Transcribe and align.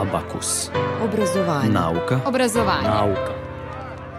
Abakus. 0.00 0.70
Obrazovanje. 1.04 1.72
Nauka. 1.72 2.20
Obrazovanje. 2.26 2.88
Nauka. 2.88 3.32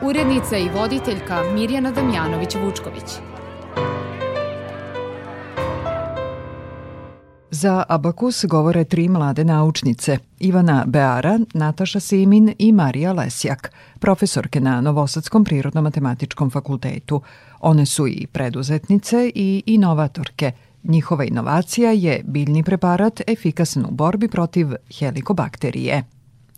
Urednica 0.01 0.57
i 0.57 0.69
voditeljka 0.69 1.43
Mirjana 1.53 1.91
Damjanović-Vučković. 1.91 3.19
Za 7.51 7.83
Abakus 7.89 8.45
govore 8.45 8.83
tri 8.83 9.09
mlade 9.09 9.43
naučnice, 9.43 10.17
Ivana 10.39 10.83
Beara, 10.87 11.39
Nataša 11.53 11.99
Simin 11.99 12.53
i 12.57 12.71
Marija 12.71 13.13
Lesjak, 13.13 13.71
profesorke 13.99 14.59
na 14.59 14.81
Novosadskom 14.81 15.45
prirodno-matematičkom 15.45 16.51
fakultetu. 16.51 17.21
One 17.59 17.85
su 17.85 18.07
i 18.07 18.27
preduzetnice 18.27 19.31
i 19.35 19.63
inovatorke. 19.65 20.51
Njihova 20.83 21.23
inovacija 21.23 21.91
je 21.91 22.23
biljni 22.27 22.63
preparat 22.63 23.21
efikasan 23.27 23.85
u 23.85 23.91
borbi 23.91 24.27
protiv 24.27 24.67
helikobakterije. 24.99 26.03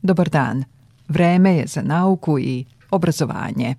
Dobar 0.01 0.29
dan. 0.29 0.63
Vreme 1.07 1.55
je 1.55 1.67
za 1.67 1.81
nauku 1.81 2.39
i 2.39 2.65
obrazovanje. 2.91 3.75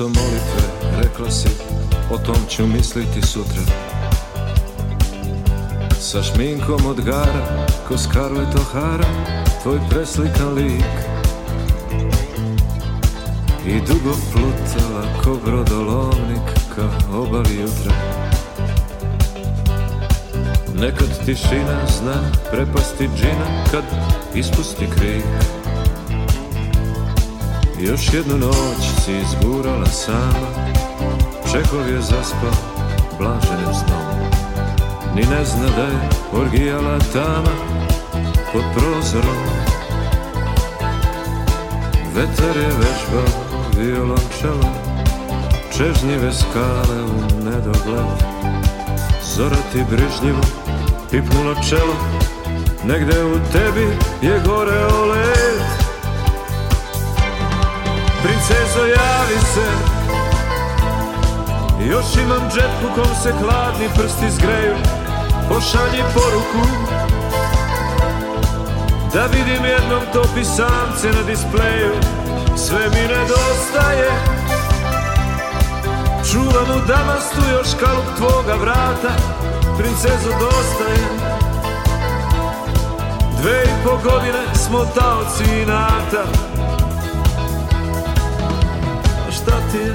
Umesto 0.00 0.20
molitve 0.20 0.62
rekla 1.02 1.30
si 1.30 1.48
O 2.10 2.18
tom 2.18 2.36
ću 2.48 2.66
misliti 2.66 3.22
sutra. 3.22 3.62
Sa 6.00 6.22
šminkom 6.22 6.86
od 6.86 7.00
gara 7.00 7.66
Ko 7.88 7.98
Scarlett 7.98 8.54
O'Hara 8.54 9.06
Tvoj 9.62 9.78
preslikan 9.90 10.54
lik. 10.54 10.84
I 13.66 13.80
dugo 13.80 14.16
plutala 14.32 15.22
ko 15.24 15.38
brodolovnik 15.44 16.46
Ka 16.74 17.16
obali 17.16 17.60
jutra. 17.60 17.94
Nekad 20.74 21.24
tišina 21.26 21.86
zna 21.98 22.14
prepasti 22.50 23.08
džina 23.16 23.64
Kad 23.70 23.84
ispusti 24.34 24.86
krik 24.96 25.59
još 27.82 28.14
jednu 28.14 28.38
noć 28.38 29.04
si 29.04 29.12
izgurala 29.12 29.86
sama 29.86 30.70
Čekov 31.52 31.88
je 31.88 32.00
zaspao 32.00 32.50
blaženim 33.18 33.74
snom. 33.74 34.30
Ni 35.14 35.22
ne 35.22 35.44
zna 35.44 35.66
da 35.76 35.82
je 35.82 36.08
orgijala 36.32 36.98
tama 37.12 37.54
Pod 38.52 38.62
prozorom. 38.74 39.36
Vetar 42.14 42.56
je 42.56 42.68
vežbao 42.68 43.42
violončelo 43.76 44.70
Čežnjive 45.76 46.32
skale 46.32 47.02
u 47.04 47.44
nedogled. 47.44 48.18
Zora 49.36 49.56
ti 49.72 49.84
brižljivo 49.90 50.42
pipnula 51.10 51.54
čelo 51.68 51.94
Negde 52.84 53.24
u 53.24 53.52
tebi 53.52 53.88
je 54.22 54.42
goreo 54.46 55.04
led 55.06 55.79
Princezo 58.22 58.84
javi 58.86 59.40
se. 59.54 59.68
Još 61.90 62.16
imam 62.22 62.50
džep 62.50 62.84
u 62.84 62.94
kom 62.94 63.14
se 63.22 63.32
hladni 63.32 63.88
prsti 63.94 64.30
zgreju. 64.30 64.74
Pošalji 65.48 66.02
poruku. 66.14 66.68
Da 69.14 69.26
vidim 69.26 69.64
jednom 69.64 70.02
to 70.12 70.22
pisamce 70.34 71.08
na 71.16 71.22
displeju. 71.26 71.92
Sve 72.56 72.88
mi 72.88 73.02
nedostaje. 73.14 74.10
Čuvam 76.32 76.70
u 76.76 76.86
Damastu 76.88 77.40
još 77.52 77.68
kalup 77.80 78.04
tvoga 78.16 78.54
vrata. 78.54 79.12
Princezo 79.78 80.30
dostaje 80.40 81.08
Dve 83.40 83.62
i 83.64 83.84
po 83.84 84.10
godine 84.10 84.54
smo 84.54 84.78
taoci 84.78 85.60
inata 85.62 86.49
je 89.74 89.94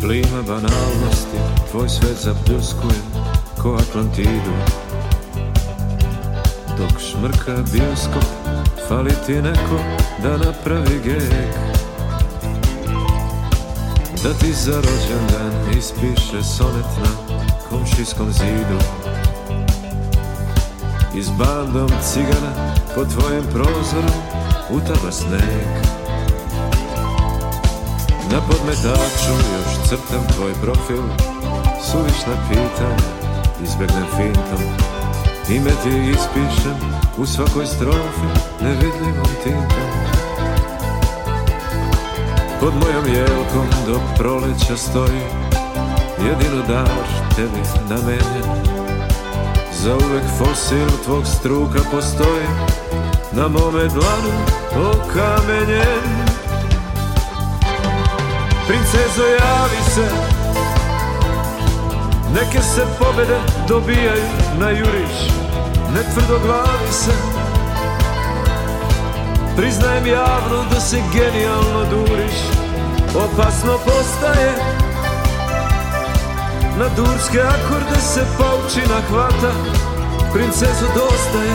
Plima 0.00 0.42
banalnosti, 0.46 1.38
tvoj 1.70 1.88
svet 1.88 2.16
zapljuskuje 2.20 2.94
ko 3.62 3.74
Atlantidu. 3.74 4.54
Dok 6.78 7.00
šmrka 7.00 7.62
bioskop, 7.72 8.24
fali 8.88 9.10
ti 9.26 9.32
neko 9.32 9.78
da 10.22 10.36
napravi 10.36 11.00
gek 11.04 11.69
Da 14.22 14.32
ti 14.32 14.52
za 14.52 14.72
rođendan 14.76 15.78
ispiše 15.78 16.42
sonet 16.42 16.86
na 17.02 17.36
komšijskom 17.70 18.32
zidu. 18.32 18.80
I 21.14 21.22
s 21.22 21.28
bandom 21.38 21.90
cigana 22.02 22.74
po 22.94 23.04
tvojem 23.04 23.44
prozoru 23.52 24.14
utava 24.70 25.12
sneg. 25.12 25.68
Na 28.32 28.40
podmetaču 28.40 29.32
još 29.32 29.88
crtam 29.88 30.26
tvoj 30.36 30.52
profil 30.62 31.02
Suvišna 31.90 32.48
pitanja 32.48 33.10
izbegnem 33.62 34.06
fintom. 34.16 34.90
Ime 35.50 35.70
ti 35.82 36.10
ispišem 36.10 36.76
u 37.18 37.26
svakoj 37.26 37.66
strofi 37.66 38.26
nevidljivom 38.60 39.30
tintom 39.44 39.99
Pod 42.60 42.74
mojom 42.74 43.14
jelkom 43.14 43.66
do 43.86 44.00
proleća 44.16 44.76
stoji 44.76 45.20
Jedino 46.18 46.62
dar 46.68 46.88
tebi 47.36 47.62
namenjen 47.88 48.64
Za 49.72 49.94
uvek 49.94 50.24
fosil 50.38 50.88
tvog 51.04 51.26
struka 51.26 51.78
postoji 51.90 52.46
Na 53.32 53.48
mome 53.48 53.88
dlanu 53.88 54.32
okamenjen. 54.90 56.26
Princezo 58.66 59.24
javi 59.24 59.82
se. 59.94 60.08
Neke 62.34 62.62
se 62.62 62.86
pobede 62.98 63.38
dobijaju 63.68 64.24
na 64.58 64.70
juriš 64.70 65.32
Ne 65.94 66.02
tvrdo 66.14 66.38
glavi 66.46 66.92
se 66.92 67.29
Priznajem 69.60 70.06
javno 70.06 70.64
da 70.72 70.80
se 70.80 70.96
genijalno 71.12 71.84
duriš. 71.90 72.36
Opasno 73.14 73.78
postaje 73.84 74.52
Na 76.78 76.88
durske 76.96 77.40
akorde 77.40 78.00
se 78.00 78.20
paučina 78.38 79.00
hvata. 79.08 79.52
Princezo 80.32 80.86
dostaje. 80.94 81.54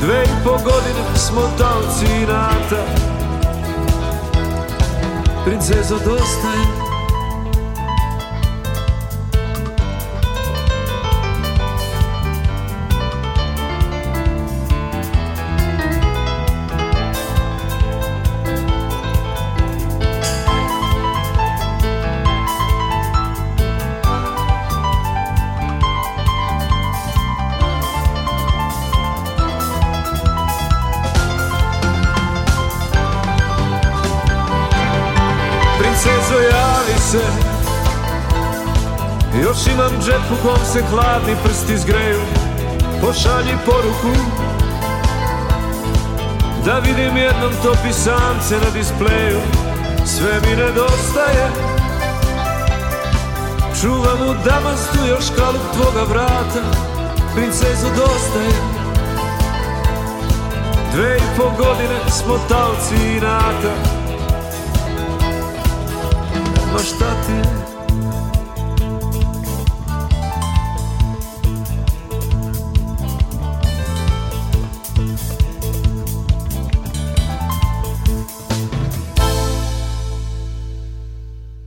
Dve 0.00 0.22
i 0.24 0.44
po 0.44 0.50
godine 0.50 1.16
smo 1.16 1.40
taoci 1.58 2.06
inata 2.22 2.84
Princezo 5.44 5.94
dostaje 5.94 6.91
se. 37.12 37.18
Još 39.42 39.66
imam 39.66 40.02
džep 40.02 40.24
u 40.32 40.46
kom 40.46 40.64
se 40.72 40.82
hladni 40.90 41.36
prsti 41.44 41.78
zgreju 41.78 42.20
Pošalji 43.00 43.56
poruku 43.66 44.12
Da 46.64 46.78
vidim 46.78 47.16
jednom 47.16 47.52
to 47.62 47.74
pisamce 47.84 48.54
na 48.64 48.70
displeju. 48.74 49.40
Sve 50.06 50.40
mi 50.44 50.56
nedostaje. 50.56 51.50
Čuvam 53.80 54.20
u 54.28 54.34
Damastu 54.44 54.98
još 55.08 55.24
kalup 55.36 55.62
tvoga 55.74 56.02
vrata. 56.08 56.62
Princezo 57.34 57.88
dostaje. 57.88 58.52
Dve 60.94 61.16
i 61.16 61.36
po 61.36 61.64
godine 61.64 61.98
smo 62.10 62.38
talci 62.48 62.94
inata 63.16 64.01
Ma 66.72 66.78
šta 66.78 67.12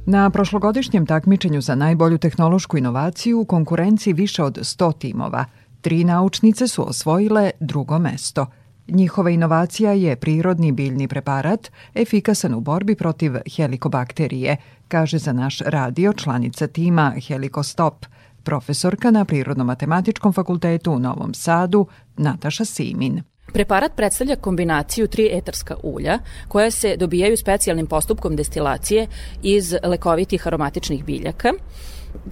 Na 0.05 0.29
prošlogodišnjem 0.29 1.05
takmičenju 1.05 1.61
za 1.61 1.75
najbolju 1.75 2.17
tehnološku 2.17 2.77
inovaciju 2.77 3.39
u 3.39 3.45
konkurenciji 3.45 4.13
više 4.13 4.43
od 4.43 4.57
100 4.57 4.97
timova, 4.97 5.45
tri 5.81 6.03
naučnice 6.03 6.67
su 6.67 6.89
osvojile 6.89 7.51
drugo 7.59 7.99
mesto. 7.99 8.45
Njihova 8.87 9.29
inovacija 9.29 9.91
je 9.91 10.15
prirodni 10.15 10.71
biljni 10.71 11.07
preparat, 11.07 11.71
efikasan 11.95 12.53
u 12.53 12.59
borbi 12.59 12.95
protiv 12.95 13.33
helikobakterije, 13.55 14.57
kaže 14.87 15.17
za 15.17 15.33
naš 15.33 15.59
radio 15.59 16.13
članica 16.13 16.67
tima 16.67 17.13
Helikostop, 17.27 18.05
profesorka 18.43 19.11
na 19.11 19.25
Prirodno-matematičkom 19.25 20.33
fakultetu 20.33 20.91
u 20.91 20.99
Novom 20.99 21.33
Sadu, 21.33 21.87
Nataša 22.17 22.65
Simin. 22.65 23.23
Preparat 23.53 23.95
predstavlja 23.95 24.35
kombinaciju 24.35 25.07
tri 25.07 25.29
etarska 25.31 25.75
ulja 25.83 26.19
koja 26.47 26.71
se 26.71 26.95
dobijaju 26.97 27.37
specijalnim 27.37 27.87
postupkom 27.87 28.35
destilacije 28.35 29.07
iz 29.43 29.75
lekovitih 29.83 30.47
aromatičnih 30.47 31.05
biljaka. 31.05 31.51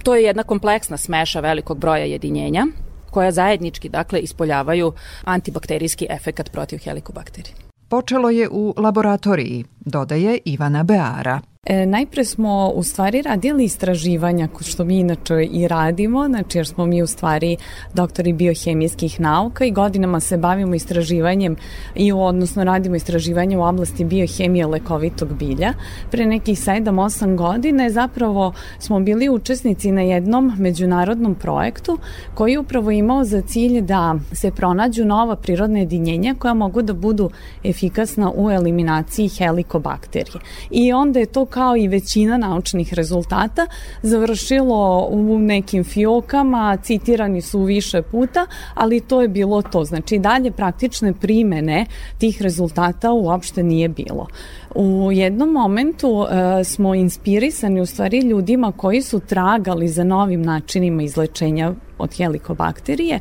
To 0.02 0.14
je 0.14 0.22
jedna 0.22 0.42
kompleksna 0.42 0.96
smeša 0.96 1.40
velikog 1.40 1.78
broja 1.78 2.04
jedinjenja 2.04 2.66
koja 3.10 3.32
zajednički 3.32 3.88
dakle 3.88 4.20
ispoljavaju 4.20 4.92
antibakterijski 5.24 6.06
efekat 6.10 6.52
protiv 6.52 6.78
helikobakterije. 6.78 7.54
Počelo 7.88 8.30
je 8.30 8.48
u 8.48 8.74
laboratoriji, 8.76 9.64
dodaje 9.80 10.38
Ivana 10.44 10.82
Beara. 10.82 11.40
E, 11.66 11.86
najpre 11.86 12.24
smo 12.24 12.72
u 12.74 12.82
stvari 12.82 13.22
radili 13.22 13.64
istraživanja, 13.64 14.48
što 14.60 14.84
mi 14.84 14.98
inače 14.98 15.44
i 15.44 15.68
radimo, 15.68 16.26
znači 16.28 16.58
jer 16.58 16.66
smo 16.66 16.86
mi 16.86 17.02
u 17.02 17.06
stvari 17.06 17.56
doktori 17.94 18.32
biohemijskih 18.32 19.20
nauka 19.20 19.64
i 19.64 19.70
godinama 19.70 20.20
se 20.20 20.36
bavimo 20.36 20.74
istraživanjem 20.74 21.56
i 21.94 22.12
odnosno 22.12 22.64
radimo 22.64 22.96
istraživanje 22.96 23.58
u 23.58 23.62
oblasti 23.62 24.04
biohemije 24.04 24.66
lekovitog 24.66 25.34
bilja. 25.38 25.72
Pre 26.10 26.26
nekih 26.26 26.58
7-8 26.58 27.36
godine 27.36 27.90
zapravo 27.90 28.52
smo 28.78 29.00
bili 29.00 29.28
učesnici 29.28 29.92
na 29.92 30.02
jednom 30.02 30.52
međunarodnom 30.58 31.34
projektu 31.34 31.98
koji 32.34 32.52
je 32.52 32.58
upravo 32.58 32.90
imao 32.90 33.24
za 33.24 33.42
cilj 33.42 33.80
da 33.80 34.14
se 34.32 34.50
pronađu 34.50 35.04
nova 35.04 35.36
prirodna 35.36 35.78
jedinjenja 35.78 36.34
koja 36.38 36.54
mogu 36.54 36.82
da 36.82 36.92
budu 36.92 37.30
efikasna 37.64 38.32
u 38.36 38.50
eliminaciji 38.50 39.28
helikobakterije. 39.28 40.40
I 40.70 40.92
onda 40.92 41.18
je 41.18 41.26
to 41.26 41.46
kao 41.54 41.76
i 41.76 41.88
većina 41.88 42.36
naučnih 42.36 42.94
rezultata 42.94 43.66
završilo 44.02 45.08
u 45.10 45.38
nekim 45.38 45.84
fiokama, 45.84 46.76
citirani 46.82 47.42
su 47.42 47.62
više 47.62 48.02
puta, 48.02 48.46
ali 48.74 49.00
to 49.00 49.22
je 49.22 49.28
bilo 49.28 49.62
to. 49.62 49.84
Znači 49.84 50.18
dalje 50.18 50.50
praktične 50.50 51.12
primene 51.12 51.86
tih 52.18 52.42
rezultata 52.42 53.12
uopšte 53.12 53.62
nije 53.62 53.88
bilo. 53.88 54.26
U 54.74 55.12
jednom 55.12 55.52
momentu 55.52 56.26
e, 56.26 56.64
smo 56.64 56.94
inspirisani 56.94 57.80
u 57.80 57.86
stvari 57.86 58.18
ljudima 58.18 58.72
koji 58.72 59.02
su 59.02 59.20
tragali 59.20 59.88
za 59.88 60.04
novim 60.04 60.42
načinima 60.42 61.02
izlečenja 61.02 61.72
od 61.98 62.14
helikobakterije, 62.16 63.18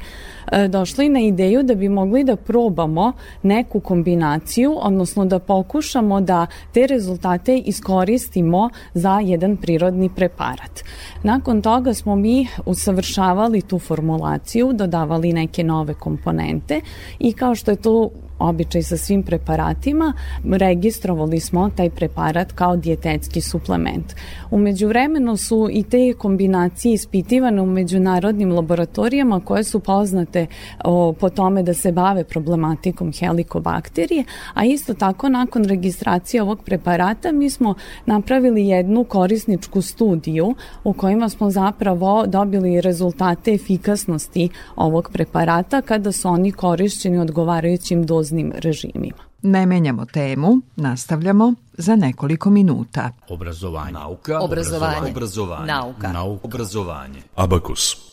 e, 0.51 0.67
došli 0.67 1.09
na 1.09 1.19
ideju 1.19 1.63
da 1.63 1.75
bi 1.75 1.89
mogli 1.89 2.23
da 2.23 2.35
probamo 2.35 3.13
neku 3.43 3.79
kombinaciju, 3.79 4.77
odnosno 4.81 5.25
da 5.25 5.39
pokušamo 5.39 6.21
da 6.21 6.47
te 6.73 6.87
rezultate 6.87 7.57
iskoristimo 7.57 8.69
za 8.93 9.19
jedan 9.19 9.57
prirodni 9.57 10.09
preparat. 10.15 10.83
Nakon 11.23 11.61
toga 11.61 11.93
smo 11.93 12.15
mi 12.15 12.47
usavršavali 12.65 13.61
tu 13.61 13.79
formulaciju, 13.79 14.73
dodavali 14.73 15.33
neke 15.33 15.63
nove 15.63 15.93
komponente 15.93 16.81
i 17.19 17.33
kao 17.33 17.55
što 17.55 17.71
je 17.71 17.77
to 17.77 18.09
običaj 18.39 18.83
sa 18.83 18.97
svim 18.97 19.23
preparatima, 19.23 20.13
registrovali 20.43 21.39
smo 21.39 21.69
taj 21.69 21.89
preparat 21.89 22.51
kao 22.51 22.75
dijetetski 22.75 23.41
suplement. 23.41 24.15
Umeđu 24.51 24.87
vremenu 24.87 25.37
su 25.37 25.69
i 25.71 25.83
te 25.83 26.13
kombinacije 26.17 26.93
ispitivane 26.93 27.61
u 27.61 27.65
međunarodnim 27.65 28.51
laboratorijama 28.51 29.39
koje 29.39 29.63
su 29.63 29.79
poznate 29.79 30.47
o, 30.83 31.13
po 31.13 31.29
tome 31.29 31.63
da 31.63 31.73
se 31.73 31.91
bave 31.91 32.23
problematikom 32.23 33.11
helikobakterije, 33.13 34.23
a 34.53 34.65
isto 34.65 34.93
tako 34.93 35.29
nakon 35.29 35.63
registracije 35.63 36.41
ovog 36.41 36.63
preparata 36.63 37.31
mi 37.31 37.49
smo 37.49 37.75
napravili 38.05 38.67
jednu 38.67 39.03
korisničku 39.03 39.81
studiju 39.81 40.55
u 40.83 40.93
kojima 40.93 41.29
smo 41.29 41.49
zapravo 41.49 42.25
dobili 42.27 42.81
rezultate 42.81 43.53
efikasnosti 43.53 44.49
ovog 44.75 45.09
preparata 45.13 45.81
kada 45.81 46.11
su 46.11 46.27
oni 46.29 46.51
korišćeni 46.51 47.19
odgovarajućim 47.19 48.05
doznim 48.23 48.51
režimima. 48.55 49.23
Ne 49.41 49.65
menjamo 49.65 50.05
temu, 50.05 50.61
nastavljamo 50.75 51.53
za 51.73 51.95
nekoliko 51.95 52.49
minuta. 52.49 53.11
Obrazovanje. 53.29 53.91
Nauka. 53.91 54.39
Obrazovanje. 54.39 55.11
Obrazovanje. 55.11 55.67
Nauka. 55.67 56.11
Nauka. 56.11 56.47
Obrazovanje. 56.47 57.21
Abakus. 57.35 58.12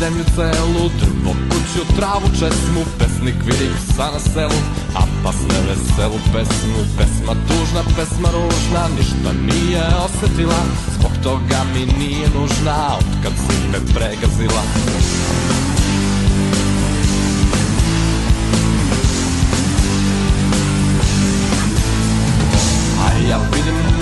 Zemlju 0.00 0.24
celu 0.34 0.84
Drvo, 1.00 1.32
kuću, 1.50 1.96
travu, 1.96 2.28
česmu 2.38 2.82
Pesnik 2.98 3.34
vidi 3.46 3.68
psa 3.76 4.06
na 4.14 4.20
selu 4.32 4.60
A 4.94 5.02
pas 5.22 5.36
ne 5.50 5.60
veselu 5.68 6.18
pesmu 6.32 6.80
Pesma 6.98 7.32
tužna, 7.48 7.82
pesma 7.96 8.28
ružna 8.36 8.82
Ništa 8.98 9.30
nije 9.50 9.84
osetila 10.04 10.60
Zbog 10.98 11.12
toga 11.22 11.60
mi 11.74 11.82
nije 11.98 12.28
nužna 12.34 12.96
Otkad 12.98 13.32
si 13.46 13.56
me 13.72 13.78
pregazila 13.94 14.62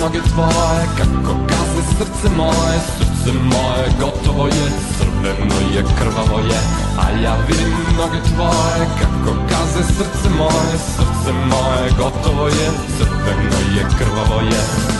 noge 0.05 0.21
tvoje 0.29 0.83
Kako 0.97 1.33
gaze 1.49 1.81
srce 1.97 2.35
moje. 2.37 2.79
Srce 2.97 3.31
moje 3.33 3.85
gotovo 3.99 4.47
je 4.47 4.67
Crveno 4.97 5.59
je, 5.73 5.83
krvavo 5.99 6.39
je 6.39 6.59
A 6.97 7.09
ja 7.23 7.35
vidim 7.47 7.73
noge 7.97 8.19
tvoje 8.35 8.85
Kako 8.99 9.37
gaze 9.49 9.83
srce 9.97 10.29
moje. 10.37 10.75
Srce 10.95 11.31
moje 11.33 11.89
gotovo 11.97 12.47
je 12.47 12.69
Crveno 12.97 13.59
je, 13.75 13.85
krvavo 13.97 14.41
je 14.41 14.94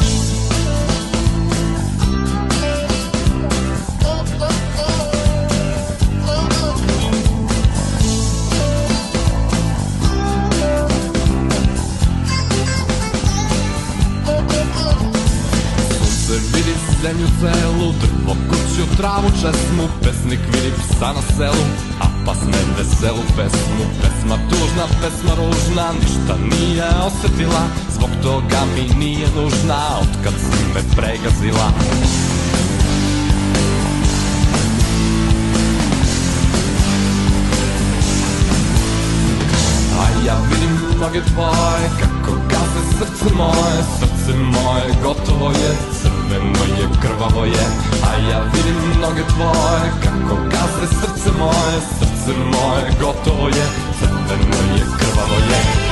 zemlju 16.26 17.28
celu 17.40 17.94
Drvo, 18.02 18.36
kuću, 18.50 18.96
travu, 18.98 19.30
česmu 19.30 19.86
Pesnik 20.04 20.40
vidi 20.54 20.72
psa 20.78 21.14
na 21.14 21.22
selu 21.38 21.66
A 22.02 22.08
pas 22.26 22.38
ne 22.46 22.62
veselu 22.78 23.24
pesmu. 23.38 23.86
Pesma 24.02 24.38
tužna, 24.50 24.86
pesma 25.02 25.34
ružna 25.36 25.92
Ništa 26.02 26.36
nije 26.52 26.90
osetila 27.08 27.64
Zbog 27.96 28.10
toga 28.24 28.62
mi 28.76 29.06
nije 29.06 29.28
nužna 29.36 29.80
Otkad 30.02 30.34
si 30.40 30.64
me 30.74 30.82
pregazila. 30.96 31.68
A 40.00 40.26
ja 40.28 40.38
vidim 40.50 41.00
noge 41.00 41.22
tvoje 41.34 41.90
Kako 42.02 42.38
gaze 42.50 42.82
srce 42.98 43.36
moje 43.36 43.84
Srce 44.00 44.38
moje 44.38 44.94
gotovo 45.04 45.50
je 45.50 46.15
crveno 46.30 46.64
je, 46.80 46.88
krvavo 47.02 47.46
je 47.46 47.66
A 48.04 48.30
ja 48.30 48.40
vidim 48.54 49.02
noge 49.02 49.24
tvoje. 49.34 49.92
Kako 50.04 50.36
gaze 50.44 50.88
srce 50.88 51.32
moje 51.40 51.82
Srce 52.00 52.40
moje 52.40 52.92
gotovo 53.00 53.48
je. 53.48 53.66
Crveno 54.00 54.76
je, 54.76 54.86
krvavo 55.00 55.36
je 55.50 55.85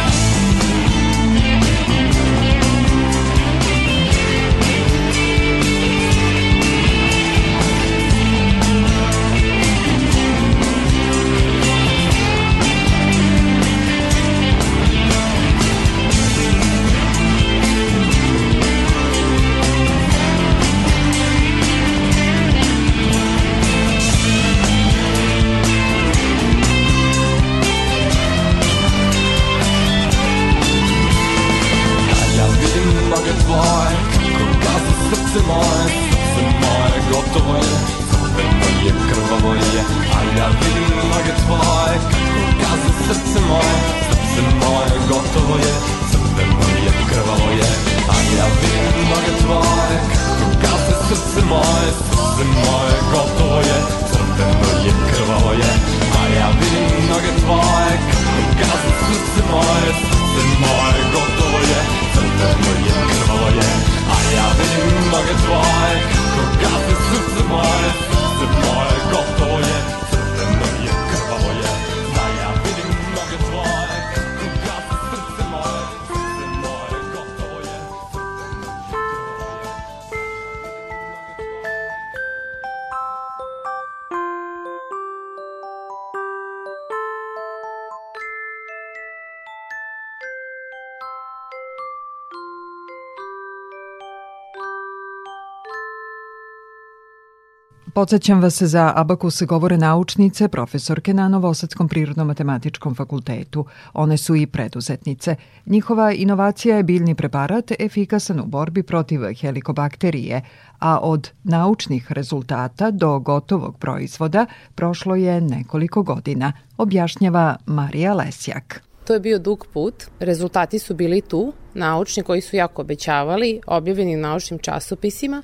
Podsećam 97.95 98.41
vas 98.41 98.61
za 98.61 98.93
Abakus 98.95 99.41
govore 99.41 99.77
naučnice, 99.77 100.47
profesorke 100.47 101.13
na 101.13 101.27
Novosadskom 101.27 101.89
prirodno-matematičkom 101.89 102.95
fakultetu. 102.95 103.65
One 103.93 104.17
su 104.17 104.35
i 104.35 104.47
preduzetnice. 104.47 105.35
Njihova 105.65 106.11
inovacija 106.11 106.77
je 106.77 106.83
biljni 106.83 107.15
preparat 107.15 107.71
efikasan 107.79 108.39
u 108.39 108.45
borbi 108.45 108.83
protiv 108.83 109.21
helikobakterije, 109.41 110.41
a 110.79 110.99
od 110.99 111.29
naučnih 111.43 112.11
rezultata 112.11 112.91
do 112.91 113.19
gotovog 113.19 113.77
proizvoda 113.77 114.45
prošlo 114.75 115.15
je 115.15 115.41
nekoliko 115.41 116.03
godina, 116.03 116.53
objašnjava 116.77 117.55
Marija 117.65 118.13
Lesjak. 118.13 118.83
To 119.07 119.13
je 119.13 119.19
bio 119.19 119.39
dug 119.39 119.67
put, 119.73 120.03
rezultati 120.19 120.79
su 120.79 120.93
bili 120.93 121.21
tu, 121.21 121.53
naučni 121.73 122.23
koji 122.23 122.41
su 122.41 122.55
jako 122.55 122.81
obećavali, 122.81 123.61
objavljeni 123.67 124.15
u 124.15 124.19
naučnim 124.19 124.59
časopisima, 124.59 125.41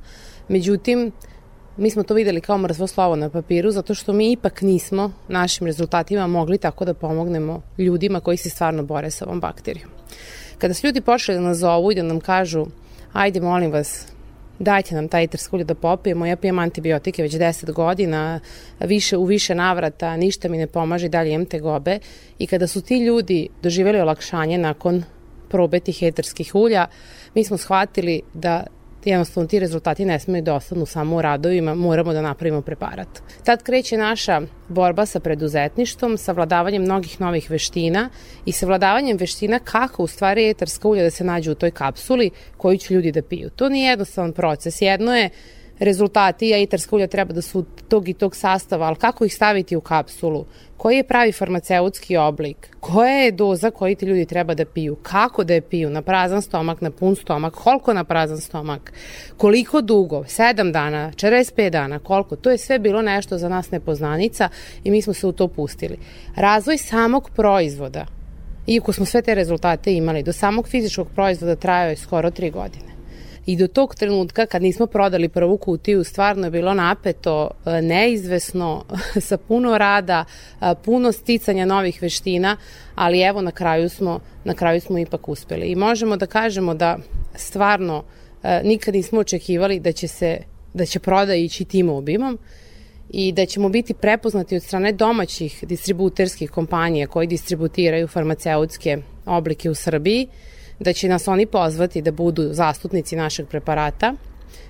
međutim, 0.48 1.12
mi 1.78 1.92
smo 1.92 2.04
to 2.04 2.14
videli 2.14 2.42
kao 2.42 2.58
mrtvo 2.58 2.88
slovo 2.88 3.16
na 3.16 3.30
papiru 3.30 3.72
zato 3.72 3.94
što 3.94 4.14
mi 4.14 4.32
ipak 4.32 4.62
nismo 4.62 5.12
našim 5.28 5.68
rezultatima 5.68 6.28
mogli 6.28 6.58
tako 6.58 6.86
da 6.86 6.94
pomognemo 6.94 7.62
ljudima 7.78 8.20
koji 8.20 8.38
se 8.38 8.50
stvarno 8.50 8.84
bore 8.84 9.12
sa 9.12 9.26
ovom 9.26 9.40
bakterijom. 9.40 9.90
Kada 10.58 10.74
su 10.74 10.88
ljudi 10.88 11.02
počeli 11.02 11.38
da 11.38 11.44
nas 11.44 11.58
zovu 11.58 11.92
i 11.92 11.96
da 11.96 12.04
nam 12.04 12.20
kažu 12.20 12.66
ajde 13.14 13.42
molim 13.42 13.72
vas 13.72 14.06
dajte 14.60 14.96
nam 14.96 15.08
taj 15.08 15.28
trskulje 15.28 15.64
da 15.64 15.76
popijemo, 15.76 16.26
ja 16.26 16.36
pijem 16.36 16.60
antibiotike 16.60 17.24
već 17.24 17.34
10 17.34 17.72
godina, 17.72 18.40
više 18.80 19.18
u 19.18 19.26
više 19.26 19.56
navrata, 19.56 20.18
ništa 20.18 20.50
mi 20.50 20.58
ne 20.58 20.68
pomaže 20.68 21.06
i 21.06 21.10
dalje 21.10 21.32
imam 21.32 21.46
te 21.46 21.60
gobe 21.60 22.00
i 22.40 22.48
kada 22.48 22.68
su 22.68 22.82
ti 22.82 23.00
ljudi 23.00 23.50
doživeli 23.64 24.02
olakšanje 24.02 24.58
nakon 24.58 25.04
probe 25.50 25.80
tih 25.80 26.04
eterskih 26.04 26.56
ulja, 26.56 26.88
mi 27.36 27.44
smo 27.44 27.58
shvatili 27.58 28.22
da 28.34 28.64
jednostavno 29.06 29.48
ti 29.48 29.60
rezultati 29.60 30.06
ne 30.06 30.20
smiju 30.20 30.42
da 30.42 30.56
ostanu 30.56 30.86
samo 30.86 31.16
u 31.16 31.22
radovima, 31.22 31.76
moramo 31.76 32.14
da 32.14 32.22
napravimo 32.22 32.62
preparat. 32.62 33.08
Tad 33.44 33.64
kreće 33.64 33.98
naša 33.98 34.42
borba 34.68 35.06
sa 35.06 35.20
preduzetništvom, 35.20 36.18
sa 36.18 36.32
vladavanjem 36.32 36.82
mnogih 36.82 37.22
novih 37.22 37.52
veština 37.52 38.10
i 38.46 38.52
sa 38.52 38.66
vladavanjem 38.66 39.18
veština 39.18 39.60
kako 39.60 40.04
u 40.04 40.08
stvari 40.08 40.50
etarska 40.50 40.88
ulja 40.88 41.04
da 41.04 41.10
se 41.10 41.24
nađe 41.24 41.52
u 41.52 41.56
toj 41.56 41.72
kapsuli 41.72 42.30
koju 42.58 42.78
će 42.78 42.94
ljudi 42.94 43.12
da 43.12 43.22
piju. 43.22 43.50
To 43.50 43.70
nije 43.70 43.90
jednostavan 43.90 44.34
proces. 44.34 44.82
Jedno 44.82 45.16
je 45.16 45.30
rezultati 45.80 46.48
jajtarska 46.48 46.96
ulja 46.96 47.08
treba 47.08 47.34
da 47.34 47.42
su 47.42 47.66
tog 47.88 48.10
i 48.10 48.14
tog 48.14 48.36
sastava, 48.36 48.88
ali 48.88 48.96
kako 48.96 49.26
ih 49.26 49.36
staviti 49.36 49.76
u 49.76 49.82
kapsulu? 49.82 50.46
Koji 50.78 50.96
je 50.96 51.04
pravi 51.04 51.32
farmaceutski 51.32 52.18
oblik? 52.18 52.70
Koja 52.80 53.12
je 53.12 53.32
doza 53.32 53.72
koji 53.72 53.96
ti 53.96 54.06
ljudi 54.06 54.26
treba 54.26 54.54
da 54.54 54.66
piju? 54.66 54.96
Kako 54.96 55.44
da 55.44 55.54
je 55.54 55.62
piju? 55.62 55.90
Na 55.90 56.02
prazan 56.02 56.42
stomak, 56.42 56.82
na 56.82 56.92
pun 56.92 57.16
stomak? 57.16 57.54
Koliko 57.54 57.94
na 57.94 58.04
prazan 58.04 58.42
stomak? 58.42 58.94
Koliko 59.38 59.82
dugo? 59.82 60.24
7 60.24 60.72
dana? 60.72 61.12
45 61.16 61.70
dana? 61.70 62.00
Koliko? 62.00 62.36
To 62.36 62.52
je 62.52 62.58
sve 62.58 62.80
bilo 62.80 63.02
nešto 63.02 63.38
za 63.38 63.50
nas 63.50 63.72
nepoznanica 63.72 64.50
i 64.84 64.92
mi 64.92 65.02
smo 65.02 65.14
se 65.14 65.28
u 65.28 65.32
to 65.32 65.48
pustili. 65.48 65.98
Razvoj 66.36 66.78
samog 66.78 67.30
proizvoda, 67.36 68.06
iako 68.68 68.94
smo 68.94 69.06
sve 69.06 69.22
te 69.22 69.36
rezultate 69.36 69.94
imali, 69.94 70.24
do 70.24 70.34
samog 70.34 70.68
fizičkog 70.68 71.08
proizvoda 71.16 71.56
trajao 71.56 71.90
je 71.90 71.96
skoro 71.96 72.32
3 72.32 72.52
godine 72.52 72.89
i 73.50 73.56
do 73.56 73.68
tog 73.68 73.96
trenutka 73.96 74.46
kad 74.46 74.62
nismo 74.62 74.88
prodali 74.88 75.30
prvu 75.30 75.58
kutiju 75.58 76.04
stvarno 76.04 76.48
je 76.48 76.52
bilo 76.52 76.74
napeto, 76.74 77.50
e, 77.66 77.82
neizvesno, 77.82 78.86
sa 79.28 79.38
puno 79.38 79.78
rada, 79.78 80.26
e, 80.62 80.74
puno 80.86 81.12
sticanja 81.12 81.66
novih 81.66 82.02
veština, 82.02 82.58
ali 82.96 83.22
evo 83.22 83.42
na 83.42 83.52
kraju 83.52 83.90
smo, 83.90 84.20
na 84.44 84.54
kraju 84.54 84.82
smo 84.82 85.00
ipak 85.00 85.30
uspeli. 85.30 85.68
I 85.68 85.76
možemo 85.76 86.18
da 86.18 86.26
kažemo 86.26 86.74
da 86.74 86.98
stvarno 87.36 88.04
e, 88.44 88.62
nikad 88.64 88.94
nismo 88.94 89.20
očekivali 89.20 89.80
da 89.80 89.92
će 89.92 90.08
se 90.08 90.38
da 90.74 90.86
će 90.86 91.00
proda 91.00 91.36
ići 91.36 91.66
tim 91.66 91.90
obimom 91.90 92.38
i 93.10 93.32
da 93.32 93.46
ćemo 93.46 93.70
biti 93.70 93.94
prepoznati 93.94 94.56
od 94.56 94.64
strane 94.64 94.92
domaćih 94.92 95.64
distributerskih 95.68 96.52
kompanija 96.52 97.08
koji 97.08 97.28
distributiraju 97.28 98.08
farmaceutske 98.08 98.98
oblike 99.26 99.70
u 99.70 99.76
Srbiji 99.76 100.28
da 100.80 100.94
će 100.94 101.08
nas 101.08 101.28
oni 101.28 101.46
pozvati 101.46 102.02
da 102.02 102.12
budu 102.12 102.54
zastupnici 102.54 103.16
našeg 103.16 103.48
preparata, 103.48 104.14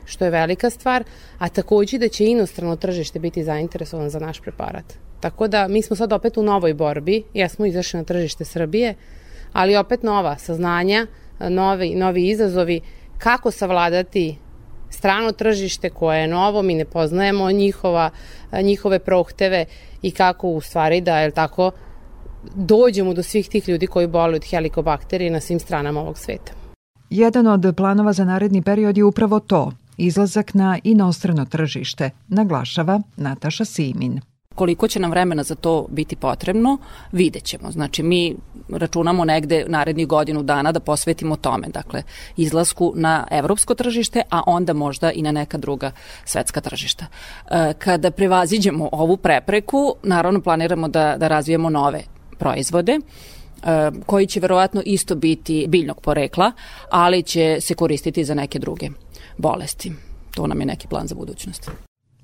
što 0.06 0.26
je 0.26 0.32
velika 0.32 0.70
stvar, 0.70 1.04
a 1.38 1.50
takođe 1.50 1.98
da 1.98 2.08
će 2.08 2.26
inostrano 2.26 2.76
tržište 2.76 3.20
biti 3.20 3.44
zainteresovan 3.44 4.10
za 4.10 4.20
naš 4.20 4.40
preparat. 4.40 4.94
Tako 5.20 5.48
da 5.48 5.68
mi 5.68 5.82
smo 5.82 5.96
sad 5.96 6.14
opet 6.14 6.38
u 6.38 6.44
novoj 6.44 6.74
borbi, 6.74 7.24
jesmo 7.34 7.66
izašli 7.66 7.98
na 7.98 8.04
tržište 8.04 8.46
Srbije, 8.46 8.96
ali 9.54 9.78
opet 9.78 10.04
nova 10.04 10.38
saznanja, 10.38 11.08
novi, 11.40 11.96
novi 11.96 12.28
izazovi, 12.28 12.82
kako 13.18 13.52
savladati 13.52 14.38
strano 14.90 15.32
tržište 15.32 15.90
koje 15.90 16.22
je 16.22 16.28
novo, 16.28 16.62
mi 16.62 16.76
ne 16.76 16.86
poznajemo 16.86 17.52
njihova, 17.52 18.10
njihove 18.62 19.00
prohteve 19.00 19.66
i 20.02 20.12
kako 20.12 20.48
u 20.48 20.62
stvari 20.62 21.02
da, 21.02 21.20
je 21.20 21.32
tako, 21.32 21.72
dođemo 22.56 23.14
do 23.14 23.24
svih 23.24 23.50
tih 23.50 23.70
ljudi 23.70 23.88
koji 23.88 24.08
boluju 24.08 24.36
od 24.36 24.46
helikobakterije 24.46 25.32
na 25.32 25.40
svim 25.40 25.60
stranama 25.60 26.02
ovog 26.02 26.18
sveta. 26.18 26.52
Jedan 27.10 27.48
od 27.48 27.74
planova 27.78 28.14
za 28.14 28.26
naredni 28.26 28.62
period 28.62 28.98
je 28.98 29.04
upravo 29.04 29.40
to, 29.40 29.72
izlazak 29.98 30.54
na 30.54 30.80
inostrano 30.84 31.46
tržište, 31.46 32.10
naglašava 32.28 33.02
Nataša 33.18 33.66
Simin. 33.66 34.20
Koliko 34.56 34.88
će 34.88 35.00
nam 35.00 35.12
vremena 35.12 35.44
za 35.44 35.56
to 35.56 35.88
biti 35.90 36.16
potrebno, 36.16 36.78
vidjet 37.12 37.44
ćemo. 37.44 37.72
Znači, 37.72 38.04
mi 38.04 38.36
računamo 38.70 39.26
negde 39.26 39.66
narednih 39.68 40.08
godinu 40.08 40.44
dana 40.44 40.72
da 40.72 40.80
posvetimo 40.80 41.36
tome, 41.36 41.68
dakle, 41.68 42.04
izlasku 42.38 42.94
na 42.96 43.28
evropsko 43.32 43.76
tržište, 43.76 44.22
a 44.30 44.42
onda 44.46 44.74
možda 44.74 45.12
i 45.12 45.22
na 45.22 45.32
neka 45.32 45.58
druga 45.58 45.92
svetska 46.26 46.62
tržišta. 46.62 47.06
E, 47.52 47.74
kada 47.74 48.12
prevaziđemo 48.12 48.90
ovu 48.92 49.18
prepreku, 49.18 49.96
naravno 50.04 50.42
planiramo 50.42 50.88
da, 50.88 51.18
da 51.18 51.28
razvijemo 51.28 51.70
nove 51.70 52.19
proizvode 52.40 52.92
e, 52.94 53.00
koji 54.06 54.28
će 54.28 54.40
verovatno 54.40 54.82
isto 54.86 55.16
biti 55.16 55.66
biljnog 55.70 56.02
porekla, 56.02 56.52
ali 56.92 57.24
će 57.24 57.58
se 57.62 57.74
koristiti 57.74 58.26
za 58.26 58.34
neke 58.34 58.60
druge 58.60 58.90
bolesti. 59.38 59.92
To 60.36 60.48
nam 60.48 60.60
je 60.60 60.66
neki 60.66 60.88
plan 60.88 61.08
za 61.08 61.16
budućnost. 61.16 61.72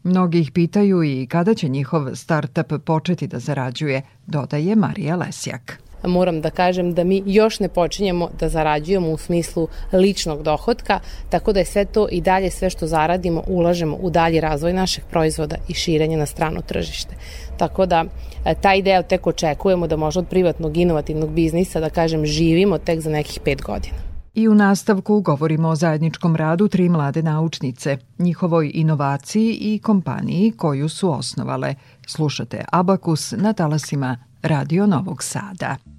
Mnogi 0.04 0.40
ih 0.40 0.52
pitaju 0.52 1.04
i 1.04 1.28
kada 1.28 1.54
će 1.54 1.68
njihov 1.68 2.16
startup 2.16 2.74
početi 2.86 3.28
da 3.28 3.40
zarađuje, 3.40 4.02
dodaje 4.28 4.76
Marija 4.76 5.16
Lesjak 5.16 5.85
moram 6.08 6.42
da 6.42 6.50
kažem 6.50 6.94
da 6.94 7.04
mi 7.04 7.24
još 7.26 7.60
ne 7.60 7.70
počinjemo 7.70 8.30
da 8.40 8.50
zarađujemo 8.50 9.10
u 9.10 9.18
smislu 9.18 9.68
ličnog 9.94 10.44
dohodka, 10.44 11.00
tako 11.30 11.54
da 11.54 11.60
je 11.60 11.66
sve 11.66 11.86
to 11.86 12.08
i 12.12 12.22
dalje 12.22 12.52
sve 12.52 12.70
što 12.70 12.88
zaradimo 12.88 13.44
ulažemo 13.48 13.98
u 14.02 14.10
dalji 14.10 14.40
razvoj 14.40 14.74
naših 14.74 15.04
proizvoda 15.12 15.56
i 15.68 15.74
širenje 15.74 16.18
na 16.18 16.26
strano 16.26 16.62
tržište. 16.62 17.16
Tako 17.58 17.86
da 17.86 18.06
e, 18.46 18.56
taj 18.62 18.82
deo 18.82 19.04
tek 19.04 19.28
očekujemo 19.28 19.88
da 19.88 19.96
možda 19.96 20.20
od 20.20 20.28
privatnog 20.28 20.78
inovativnog 20.78 21.30
biznisa, 21.30 21.80
da 21.80 21.90
kažem, 21.90 22.26
živimo 22.26 22.78
tek 22.78 23.00
za 23.00 23.10
nekih 23.10 23.40
pet 23.44 23.62
godina. 23.62 24.16
I 24.36 24.48
u 24.48 24.56
nastavku 24.56 25.22
govorimo 25.22 25.70
o 25.70 25.76
zajedničkom 25.76 26.36
radu 26.36 26.68
tri 26.68 26.90
mlade 26.90 27.24
naučnice, 27.24 27.98
njihovoj 28.20 28.72
inovaciji 28.74 29.58
i 29.62 29.80
kompaniji 29.80 30.52
koju 30.52 30.90
su 30.90 31.12
osnovale. 31.12 31.76
Slušate 32.08 32.66
Abakus 32.72 33.32
na 33.32 33.54
talasima 33.54 34.18
Radio 34.42 34.86
Novog 34.86 35.24
Sada. 35.24 35.95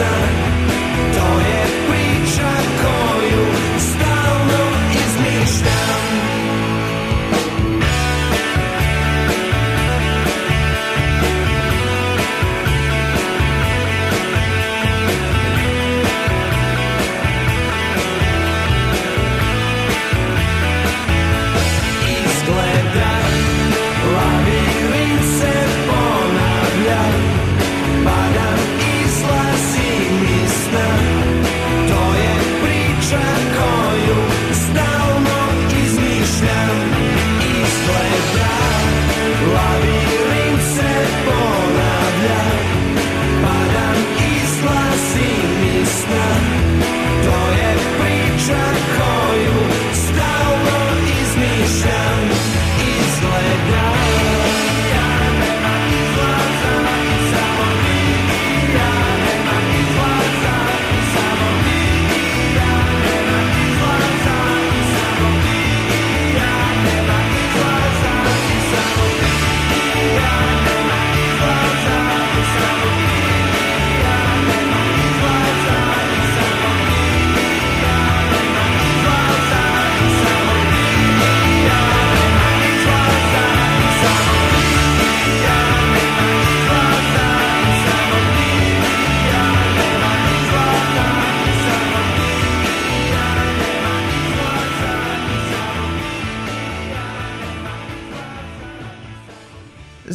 night 0.00 0.29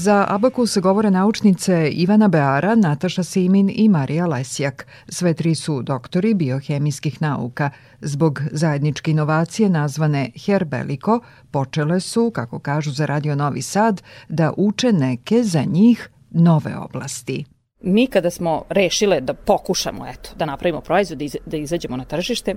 Za 0.05 0.25
Abakus 0.29 0.77
govore 0.77 1.11
naučnice 1.11 1.89
Ivana 1.91 2.27
Beara, 2.27 2.75
Nataša 2.75 3.23
Simin 3.23 3.71
i 3.75 3.89
Marija 3.89 4.27
Lesjak. 4.27 4.87
Sve 5.09 5.33
tri 5.33 5.55
su 5.55 5.81
doktori 5.81 6.33
biohemijskih 6.33 7.21
nauka. 7.21 7.69
Zbog 8.01 8.41
zajedničke 8.51 9.11
inovacije 9.11 9.69
nazvane 9.69 10.31
Herbeliko, 10.45 11.19
počele 11.51 11.99
su, 11.99 12.31
kako 12.35 12.59
kažu 12.59 12.91
za 12.91 13.05
Radio 13.05 13.35
Novi 13.35 13.61
Sad, 13.61 14.01
da 14.29 14.53
uče 14.57 14.93
neke 14.93 15.43
za 15.43 15.63
njih 15.63 16.09
nove 16.31 16.77
oblasti 16.77 17.45
mi 17.85 18.07
kada 18.07 18.29
smo 18.29 18.63
rešile 18.69 19.21
da 19.21 19.33
pokušamo 19.33 20.07
eto, 20.07 20.29
da 20.35 20.45
napravimo 20.45 20.81
proizvod, 20.81 21.19
da, 21.19 21.25
da 21.45 21.57
izađemo 21.57 21.97
na 21.97 22.05
tržište, 22.05 22.55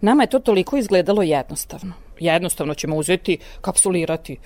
nama 0.00 0.22
je 0.22 0.30
to 0.30 0.38
toliko 0.38 0.76
izgledalo 0.76 1.22
jednostavno. 1.22 1.92
Jednostavno 2.18 2.74
ćemo 2.74 2.96
uzeti, 2.96 3.38
kapsulirati 3.60 4.36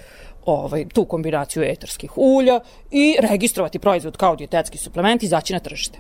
ovaj, 0.45 0.89
tu 0.89 1.05
kombinaciju 1.05 1.63
eterskih 1.63 2.11
ulja 2.17 2.61
i 2.91 3.17
registrovati 3.21 3.79
proizvod 3.79 4.17
kao 4.17 4.37
dietetski 4.37 4.79
suplement 4.79 5.23
i 5.23 5.27
izaći 5.27 5.53
na 5.53 5.59
tržište. 5.59 5.99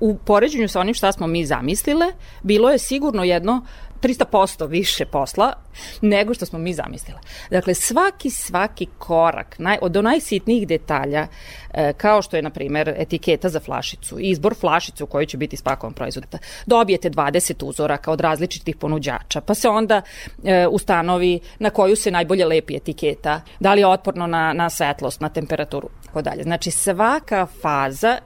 U 0.00 0.16
poređenju 0.26 0.68
sa 0.68 0.80
onim 0.80 0.94
šta 0.94 1.12
smo 1.12 1.26
mi 1.26 1.46
zamislile, 1.46 2.06
bilo 2.42 2.70
je 2.70 2.78
sigurno 2.78 3.24
jedno 3.24 3.66
300% 4.02 4.68
više 4.68 5.04
posla 5.06 5.52
nego 6.00 6.34
što 6.34 6.46
smo 6.46 6.58
mi 6.58 6.74
zamislile. 6.74 7.18
Dakle, 7.50 7.74
svaki, 7.74 8.30
svaki 8.30 8.86
korak, 8.98 9.58
naj, 9.58 9.78
od 9.80 10.04
najsitnijih 10.04 10.68
detalja, 10.68 11.26
e, 11.74 11.92
kao 11.92 12.22
što 12.22 12.36
je, 12.36 12.42
na 12.42 12.50
primer, 12.50 12.94
etiketa 12.96 13.48
za 13.48 13.60
flašicu, 13.60 14.16
izbor 14.18 14.54
flašice 14.54 15.04
u 15.04 15.06
kojoj 15.06 15.26
će 15.26 15.36
biti 15.36 15.56
spakovan 15.56 15.94
proizvod. 15.94 16.26
Dobijete 16.66 17.10
20 17.10 17.64
uzoraka 17.64 18.12
od 18.12 18.20
različitih 18.20 18.76
ponuđača, 18.76 19.40
pa 19.40 19.54
se 19.54 19.68
onda 19.68 20.02
e, 20.44 20.66
ustanovi 20.66 21.40
na 21.58 21.70
koju 21.70 21.96
se 21.96 22.10
najbolje 22.10 22.46
lepi 22.46 22.76
etiketa, 22.76 23.40
da 23.60 23.74
li 23.74 23.80
je 23.80 23.86
otporno 23.86 24.26
na, 24.26 24.52
na 24.52 24.70
svetlost, 24.70 25.20
na 25.20 25.28
temperaturu, 25.28 25.88
tako 26.06 26.22
dalje. 26.22 26.42
Znači, 26.42 26.70
svaka 26.70 27.46
faza 27.62 28.18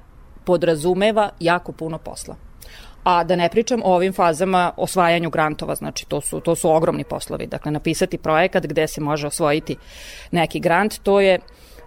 podrazumeva 0.44 1.30
jako 1.40 1.72
puno 1.72 1.98
posla 1.98 2.45
a 3.07 3.25
da 3.25 3.37
ne 3.37 3.49
pričam 3.49 3.83
o 3.85 3.95
ovim 3.95 4.12
fazama 4.12 4.73
osvajanju 4.77 5.31
grantova, 5.31 5.75
znači 5.75 6.07
to 6.09 6.21
su, 6.21 6.40
to 6.40 6.55
su 6.55 6.71
ogromni 6.71 7.05
poslovi. 7.05 7.47
Dakle, 7.47 7.73
napisati 7.73 8.19
projekat 8.19 8.66
gde 8.66 8.87
se 8.87 9.01
može 9.01 9.27
osvojiti 9.27 9.77
neki 10.31 10.61
grant, 10.61 10.99
to 11.03 11.21
je 11.21 11.38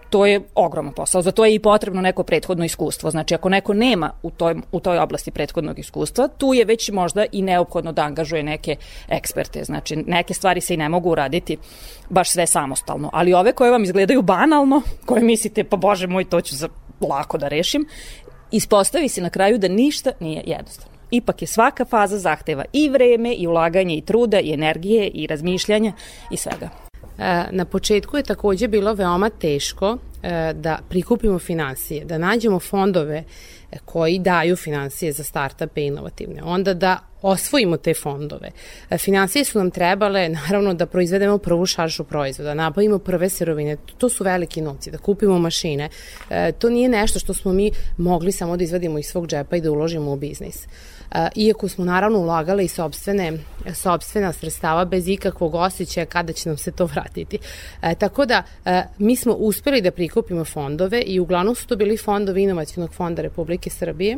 to 0.09 0.25
je 0.25 0.41
ogroman 0.55 0.93
posao. 0.93 1.21
Za 1.21 1.31
to 1.31 1.45
je 1.45 1.55
i 1.55 1.59
potrebno 1.59 2.01
neko 2.01 2.23
prethodno 2.23 2.65
iskustvo. 2.65 3.11
Znači, 3.11 3.35
ako 3.35 3.49
neko 3.49 3.73
nema 3.73 4.11
u 4.23 4.31
toj, 4.31 4.55
u 4.71 4.79
toj 4.79 4.97
oblasti 4.97 5.31
prethodnog 5.31 5.79
iskustva, 5.79 6.27
tu 6.27 6.53
je 6.53 6.65
već 6.65 6.89
možda 6.89 7.25
i 7.31 7.41
neophodno 7.41 7.91
da 7.91 8.01
angažuje 8.01 8.43
neke 8.43 8.75
eksperte. 9.07 9.63
Znači, 9.63 9.95
neke 9.95 10.33
stvari 10.33 10.61
se 10.61 10.73
i 10.73 10.77
ne 10.77 10.89
mogu 10.89 11.09
uraditi 11.09 11.57
baš 12.09 12.29
sve 12.29 12.47
samostalno. 12.47 13.09
Ali 13.13 13.33
ove 13.33 13.53
koje 13.53 13.71
vam 13.71 13.83
izgledaju 13.83 14.21
banalno, 14.21 14.81
koje 15.05 15.23
mislite, 15.23 15.63
pa 15.63 15.77
bože 15.77 16.07
moj, 16.07 16.25
to 16.25 16.41
ću 16.41 16.55
za, 16.55 16.69
lako 17.09 17.37
da 17.37 17.47
rešim, 17.47 17.85
ispostavi 18.51 19.09
se 19.09 19.21
na 19.21 19.29
kraju 19.29 19.57
da 19.57 19.67
ništa 19.67 20.11
nije 20.19 20.43
jednostavno. 20.45 20.98
Ipak 21.11 21.41
je 21.41 21.47
svaka 21.47 21.85
faza 21.85 22.17
zahteva 22.17 22.65
i 22.73 22.89
vreme, 22.89 23.33
i 23.33 23.47
ulaganje, 23.47 23.95
i 23.95 24.01
truda, 24.01 24.39
i 24.39 24.53
energije, 24.53 25.07
i 25.07 25.27
razmišljanja, 25.27 25.93
i 26.31 26.37
svega. 26.37 26.69
E, 27.19 27.43
na 27.51 27.65
početku 27.65 28.17
je 28.17 28.23
takođe 28.23 28.67
bilo 28.67 28.93
veoma 28.93 29.29
teško 29.29 29.97
e, 30.23 30.53
da 30.53 30.79
prikupimo 30.89 31.39
financije, 31.39 32.05
da 32.05 32.17
nađemo 32.17 32.59
fondove 32.59 33.23
koji 33.85 34.19
daju 34.19 34.55
financije 34.55 35.11
za 35.11 35.23
startupe 35.23 35.85
inovativne. 35.85 36.43
Onda 36.43 36.73
da 36.73 36.99
osvojimo 37.21 37.77
te 37.77 37.93
fondove. 37.93 38.51
E, 38.89 38.97
financije 38.97 39.45
su 39.45 39.57
nam 39.57 39.71
trebale, 39.71 40.29
naravno, 40.29 40.73
da 40.73 40.85
proizvedemo 40.85 41.37
prvu 41.37 41.65
šaršu 41.65 42.03
proizvoda, 42.03 42.53
nabavimo 42.53 42.99
prve 42.99 43.29
sirovine, 43.29 43.77
to 43.97 44.09
su 44.09 44.23
veliki 44.23 44.61
novci, 44.61 44.91
da 44.91 44.97
kupimo 44.97 45.39
mašine. 45.39 45.89
To 46.59 46.69
nije 46.69 46.89
nešto 46.89 47.19
što 47.19 47.33
smo 47.33 47.53
mi 47.53 47.71
mogli 47.97 48.31
samo 48.31 48.57
da 48.57 48.63
izvadimo 48.63 48.99
iz 48.99 49.05
svog 49.05 49.27
džepa 49.27 49.55
i 49.55 49.61
da 49.61 49.71
uložimo 49.71 50.11
u 50.11 50.15
biznis 50.15 50.67
iako 51.35 51.67
smo 51.67 51.85
naravno 51.85 52.19
ulagali 52.19 52.65
i 52.65 52.67
sobstvene, 52.67 53.33
sobstvena 53.73 54.33
sredstava 54.33 54.85
bez 54.85 55.07
ikakvog 55.07 55.55
osjećaja 55.55 56.05
kada 56.05 56.33
će 56.33 56.49
nam 56.49 56.57
se 56.57 56.71
to 56.71 56.85
vratiti. 56.85 57.37
E, 57.81 57.95
tako 57.95 58.25
da, 58.25 58.43
e, 58.65 58.83
mi 58.97 59.15
smo 59.15 59.33
uspeli 59.33 59.81
da 59.81 59.91
prikupimo 59.91 60.45
fondove 60.45 61.01
i 61.01 61.19
uglavnom 61.19 61.55
su 61.55 61.67
to 61.67 61.75
bili 61.75 61.97
fondovi 61.97 62.43
Inovacijnog 62.43 62.93
fonda 62.93 63.21
Republike 63.21 63.69
Srbije, 63.69 64.17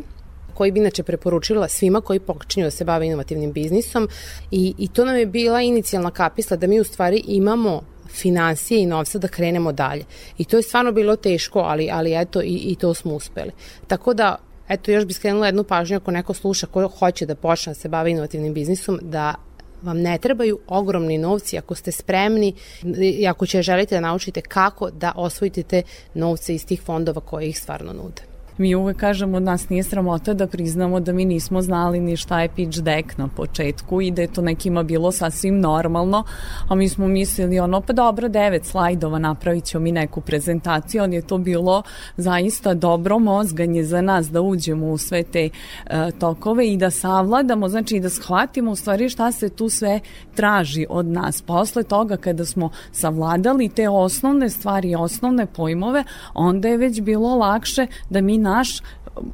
koji 0.54 0.72
bi 0.72 0.80
inače 0.80 1.04
preporučila 1.04 1.68
svima 1.68 2.02
koji 2.02 2.20
počinju 2.20 2.66
da 2.66 2.72
se 2.72 2.86
bave 2.86 3.08
inovativnim 3.08 3.52
biznisom 3.52 4.10
i, 4.52 4.74
i 4.78 4.88
to 4.88 5.06
nam 5.06 5.16
je 5.16 5.26
bila 5.26 5.62
inicijalna 5.62 6.12
kapisla 6.12 6.58
da 6.58 6.68
mi 6.68 6.80
u 6.80 6.84
stvari 6.84 7.24
imamo 7.28 7.82
financije 8.10 8.82
i 8.82 8.86
novca 8.86 9.20
da 9.20 9.28
krenemo 9.28 9.72
dalje. 9.72 10.06
I 10.38 10.46
to 10.46 10.58
je 10.58 10.64
stvarno 10.64 10.92
bilo 10.92 11.16
teško, 11.16 11.60
ali, 11.60 11.90
ali 11.92 12.22
eto 12.22 12.42
i, 12.42 12.56
i 12.56 12.76
to 12.76 12.94
smo 12.94 13.14
uspeli. 13.14 13.52
Tako 13.88 14.14
da 14.14 14.51
Eto, 14.72 14.92
još 14.92 15.06
bih 15.06 15.16
skrenula 15.16 15.46
jednu 15.46 15.64
pažnju 15.64 15.98
ako 15.98 16.12
neko 16.12 16.34
sluša 16.34 16.68
ko 16.68 16.88
hoće 16.88 17.26
da 17.26 17.36
počne 17.36 17.70
da 17.70 17.76
se 17.76 17.90
bavi 17.90 18.12
inovativnim 18.12 18.54
biznisom, 18.54 19.00
da 19.02 19.36
vam 19.82 19.98
ne 19.98 20.18
trebaju 20.18 20.60
ogromni 20.68 21.18
novci 21.18 21.58
ako 21.58 21.76
ste 21.76 21.92
spremni 21.92 22.54
i 23.02 23.28
ako 23.28 23.46
će 23.46 23.62
želite 23.62 23.96
da 23.96 24.02
naučite 24.02 24.42
kako 24.42 24.90
da 24.90 25.12
osvojite 25.16 25.64
te 25.64 25.84
novce 26.14 26.56
iz 26.56 26.66
tih 26.66 26.82
fondova 26.82 27.22
koje 27.22 27.50
ih 27.50 27.60
stvarno 27.60 27.94
nude. 27.94 28.31
Mi 28.58 28.76
uvek 28.76 28.98
kažemo 28.98 29.40
nas 29.40 29.70
nije 29.70 29.84
sramota 29.84 30.34
da 30.34 30.48
priznamo 30.48 31.00
da 31.00 31.14
mi 31.14 31.26
nismo 31.26 31.62
znali 31.62 32.00
ni 32.00 32.18
šta 32.18 32.42
je 32.42 32.50
pitch 32.56 32.80
deck 32.80 33.18
na 33.18 33.28
početku 33.28 34.02
i 34.02 34.12
da 34.12 34.22
je 34.22 34.34
to 34.34 34.42
nekima 34.42 34.84
bilo 34.84 35.12
sasvim 35.12 35.60
normalno, 35.60 36.24
a 36.70 36.76
mi 36.76 36.90
smo 36.90 37.08
mislili 37.08 37.60
ono 37.60 37.82
pa 37.82 37.94
dobro 37.94 38.30
devet 38.30 38.66
slajdova 38.66 39.20
napravit 39.20 39.64
ćemo 39.64 39.84
mi 39.84 39.92
neku 39.92 40.22
prezentaciju, 40.22 41.04
on 41.04 41.14
je 41.14 41.22
to 41.22 41.38
bilo 41.38 41.84
zaista 42.18 42.74
dobro 42.74 43.20
mozganje 43.20 43.84
za 43.84 44.02
nas 44.02 44.32
da 44.32 44.42
uđemo 44.42 44.88
u 44.88 44.98
sve 44.98 45.24
te 45.24 45.50
uh, 45.50 45.92
tokove 46.20 46.68
i 46.68 46.78
da 46.78 46.90
savladamo, 46.90 47.70
znači 47.70 48.00
da 48.00 48.10
shvatimo 48.10 48.72
u 48.72 48.76
stvari 48.76 49.10
šta 49.10 49.32
se 49.32 49.50
tu 49.50 49.70
sve 49.70 50.00
traži 50.36 50.86
od 50.90 51.06
nas. 51.06 51.42
Posle 51.42 51.84
toga 51.84 52.18
kada 52.18 52.46
smo 52.46 52.70
savladali 52.92 53.70
te 53.70 53.90
osnovne 53.90 54.50
stvari, 54.50 54.96
osnovne 54.96 55.46
pojmove, 55.46 56.04
onda 56.34 56.68
je 56.68 56.78
već 56.78 57.02
bilo 57.02 57.36
lakše 57.36 57.88
da 58.10 58.22
mi 58.22 58.41
naš 58.42 58.82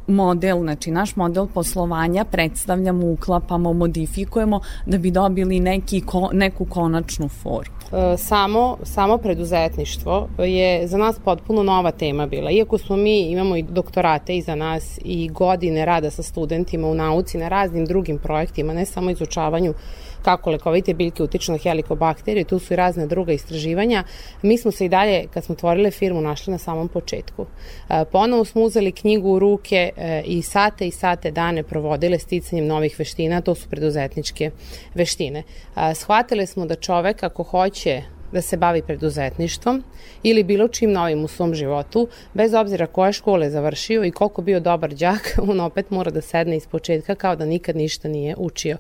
model, 0.08 0.62
znači 0.62 0.92
naš 0.92 1.16
model 1.16 1.48
poslovanja 1.54 2.26
predstavljamo, 2.26 3.12
uklapamo, 3.12 3.74
modifikujemo 3.74 4.60
da 4.86 4.98
bi 4.98 5.12
dobili 5.12 5.60
neki, 5.60 6.02
ko, 6.02 6.30
neku 6.34 6.66
konačnu 6.66 7.30
formu. 7.30 7.78
E, 7.92 8.18
samo, 8.18 8.78
samo 8.84 9.18
preduzetništvo 9.18 10.28
je 10.40 10.88
za 10.88 10.98
nas 10.98 11.20
potpuno 11.26 11.64
nova 11.64 11.92
tema 11.92 12.26
bila. 12.26 12.52
Iako 12.52 12.78
smo 12.78 12.96
mi, 12.96 13.22
imamo 13.22 13.56
i 13.58 13.64
doktorate 13.64 14.38
iza 14.38 14.56
nas 14.56 15.00
i 15.06 15.30
godine 15.30 15.86
rada 15.86 16.12
sa 16.12 16.24
studentima 16.24 16.88
u 16.88 16.94
nauci 16.94 17.38
na 17.38 17.48
raznim 17.48 17.86
drugim 17.86 18.18
projektima, 18.18 18.74
ne 18.74 18.86
samo 18.86 19.10
izučavanju 19.10 19.74
kako 20.28 20.52
lekovite 20.52 20.94
biljke 20.94 21.24
utiču 21.24 21.52
na 21.52 21.58
helikobakterije, 21.58 22.44
tu 22.44 22.60
su 22.60 22.74
i 22.74 22.76
razne 22.76 23.08
druga 23.08 23.34
istraživanja. 23.34 24.04
Mi 24.42 24.58
smo 24.58 24.72
se 24.72 24.86
i 24.86 24.90
dalje, 24.90 25.28
kad 25.34 25.44
smo 25.44 25.54
otvorili 25.54 25.92
firmu, 25.92 26.22
našli 26.22 26.52
na 26.52 26.58
samom 26.58 26.88
početku. 26.88 27.46
E, 27.46 28.04
ponovo 28.12 28.46
smo 28.46 28.62
uzeli 28.62 28.92
knjigu 28.92 29.30
u 29.30 29.40
ruke 29.40 29.92
e, 29.98 30.22
i 30.26 30.42
sate 30.42 30.88
i 30.88 30.92
sate 30.92 31.32
dane 31.32 31.64
provodile 31.64 32.20
sticanjem 32.20 32.68
novih 32.68 33.00
veština, 33.00 33.42
to 33.42 33.56
su 33.56 33.70
preduzetničke 33.70 34.52
veštine. 34.94 35.44
E, 35.44 35.96
shvatili 35.96 36.48
smo 36.48 36.66
da 36.66 36.76
čovek 36.76 37.24
ako 37.24 37.44
hoće 37.44 38.02
da 38.32 38.42
se 38.42 38.58
bavi 38.58 38.82
preduzetništvom 38.82 39.84
ili 40.24 40.44
bilo 40.44 40.68
čim 40.68 40.92
novim 40.92 41.24
u 41.24 41.28
svom 41.28 41.54
životu, 41.54 42.08
bez 42.34 42.54
obzira 42.54 42.88
koje 42.88 43.14
škole 43.14 43.50
završio 43.50 44.06
i 44.06 44.12
koliko 44.12 44.42
bio 44.42 44.60
dobar 44.60 44.94
đak, 44.94 45.36
on 45.50 45.60
opet 45.60 45.90
mora 45.90 46.12
da 46.12 46.22
sedne 46.22 46.58
iz 46.58 46.68
početka 46.68 47.16
kao 47.16 47.36
da 47.36 47.46
nikad 47.46 47.76
ništa 47.76 48.08
nije 48.08 48.36
učio. 48.38 48.78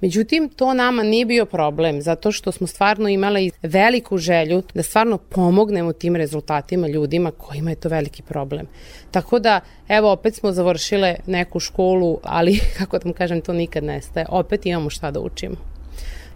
Međutim, 0.00 0.48
to 0.48 0.74
nama 0.74 1.02
nije 1.02 1.26
bio 1.26 1.46
problem, 1.46 2.02
zato 2.02 2.32
što 2.32 2.52
smo 2.52 2.66
stvarno 2.66 3.08
imali 3.08 3.50
veliku 3.62 4.18
želju 4.18 4.62
da 4.74 4.82
stvarno 4.82 5.18
pomognemo 5.18 5.92
tim 5.92 6.16
rezultatima 6.16 6.88
ljudima 6.88 7.30
kojima 7.30 7.70
je 7.70 7.76
to 7.76 7.88
veliki 7.88 8.22
problem. 8.22 8.66
Tako 9.10 9.38
da, 9.38 9.60
evo, 9.88 10.12
opet 10.12 10.34
smo 10.34 10.52
završile 10.52 11.16
neku 11.26 11.60
školu, 11.60 12.18
ali, 12.22 12.60
kako 12.78 12.98
da 12.98 13.04
vam 13.04 13.12
kažem, 13.12 13.40
to 13.40 13.52
nikad 13.52 13.84
nestaje. 13.84 14.26
Opet 14.28 14.66
imamo 14.66 14.90
šta 14.90 15.10
da 15.10 15.20
učimo. 15.20 15.73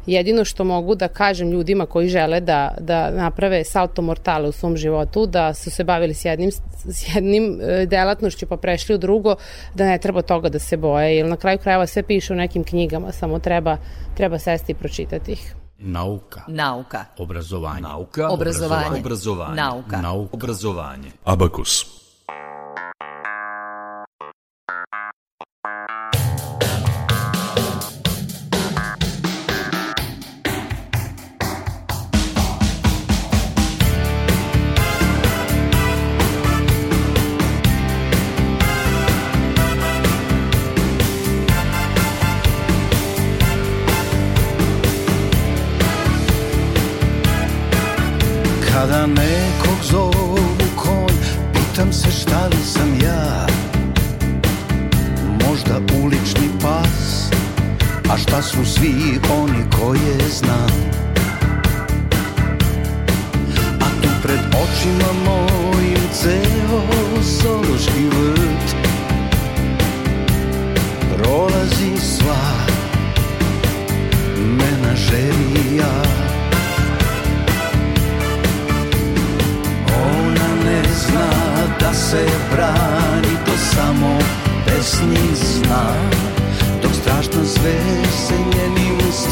Jedino 0.09 0.45
što 0.45 0.65
mogu 0.65 0.95
da 0.95 1.09
kažem 1.09 1.51
ljudima 1.51 1.87
koji 1.87 2.09
žele 2.09 2.41
da, 2.41 2.75
da 2.81 3.11
naprave 3.11 3.65
salto 3.65 4.03
mortale 4.03 4.49
u 4.49 4.53
svom 4.53 4.77
životu, 4.77 5.27
da 5.27 5.55
su 5.55 5.71
se 5.71 5.85
bavili 5.85 6.15
s 6.15 6.25
jednim, 6.25 6.51
s 6.85 7.15
jednim 7.15 7.61
e, 7.63 7.87
delatnošću 7.87 8.47
pa 8.47 8.57
prešli 8.57 8.95
u 8.95 8.99
drugo, 8.99 9.37
da 9.75 9.87
ne 9.87 9.99
treba 9.99 10.23
toga 10.23 10.49
da 10.49 10.59
se 10.59 10.77
boje, 10.77 11.17
jer 11.17 11.27
na 11.27 11.37
kraju 11.37 11.59
krajeva 11.59 11.87
sve 11.87 12.03
piše 12.03 12.33
u 12.33 12.37
nekim 12.37 12.65
knjigama, 12.65 13.13
samo 13.13 13.39
treba, 13.39 13.77
treba 14.17 14.39
sesti 14.39 14.73
i 14.73 14.75
pročitati 14.75 15.33
ih. 15.33 15.55
Nauka. 15.79 16.43
Nauka. 16.49 17.05
Obrazovanje. 17.19 17.81
Nauka. 17.81 18.29
Obrazovanje. 18.29 19.01
Obrazovanje. 19.01 19.57
Nauka. 19.57 20.01
Nauka. 20.01 20.31
Obrazovanje. 20.33 21.11
Abakus. 21.25 22.08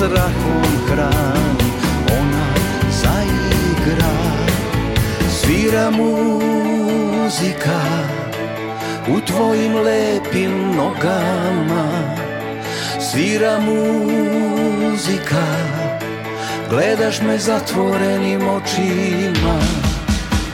Strahom 0.07 0.63
hrani 0.87 1.71
Ona 2.19 2.47
zaigra. 2.91 4.15
Svira 5.31 5.91
muzika 5.91 7.81
U 9.09 9.21
tvojim 9.21 9.75
lepim 9.77 10.75
nogama. 10.77 11.87
Svira 13.01 13.59
muzika. 13.61 15.47
Gledaš 16.71 17.21
me 17.21 17.39
zatvorenim 17.39 18.49
očima. 18.49 19.59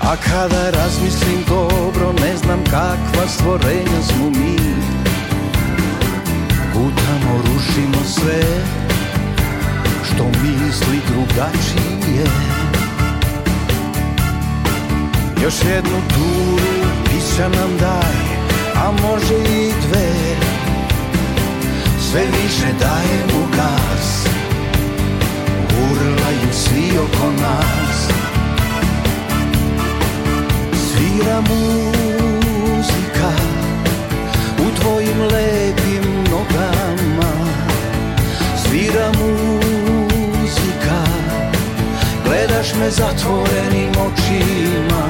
A 0.01 0.17
kada 0.17 0.71
razmislim 0.71 1.45
dobro 1.49 2.13
Ne 2.13 2.37
znam 2.37 2.65
kakva 2.65 3.29
stvorenja 3.29 4.03
smo 4.03 4.31
mi. 4.31 4.57
Gutamo, 6.75 7.43
rušimo 7.47 8.05
sve 8.05 8.43
Što 10.23 10.31
misli 10.43 11.01
drugačije. 11.09 12.27
Još 15.43 15.55
jednu 15.75 16.01
turu 16.09 16.87
pića 17.05 17.49
nam 17.49 17.79
daj 17.81 18.37
A 18.75 18.91
može 18.91 19.35
i 19.35 19.73
dve. 19.89 20.13
Sve 22.11 22.21
više 22.21 22.67
dajemo 22.81 23.47
gas 23.57 24.27
Urlaju 25.91 26.53
svi 26.53 26.99
oko 26.99 27.33
nas. 27.43 28.09
Svira 30.73 31.41
muzika 31.41 33.33
U 34.59 34.81
tvojim 34.81 35.21
lepim 35.21 36.25
nogama. 36.31 37.33
Svira 38.65 39.09
muzika 39.09 39.82
Gledaš 42.43 42.75
me 42.75 42.91
zatvorenim 42.91 43.91
očima. 43.91 45.05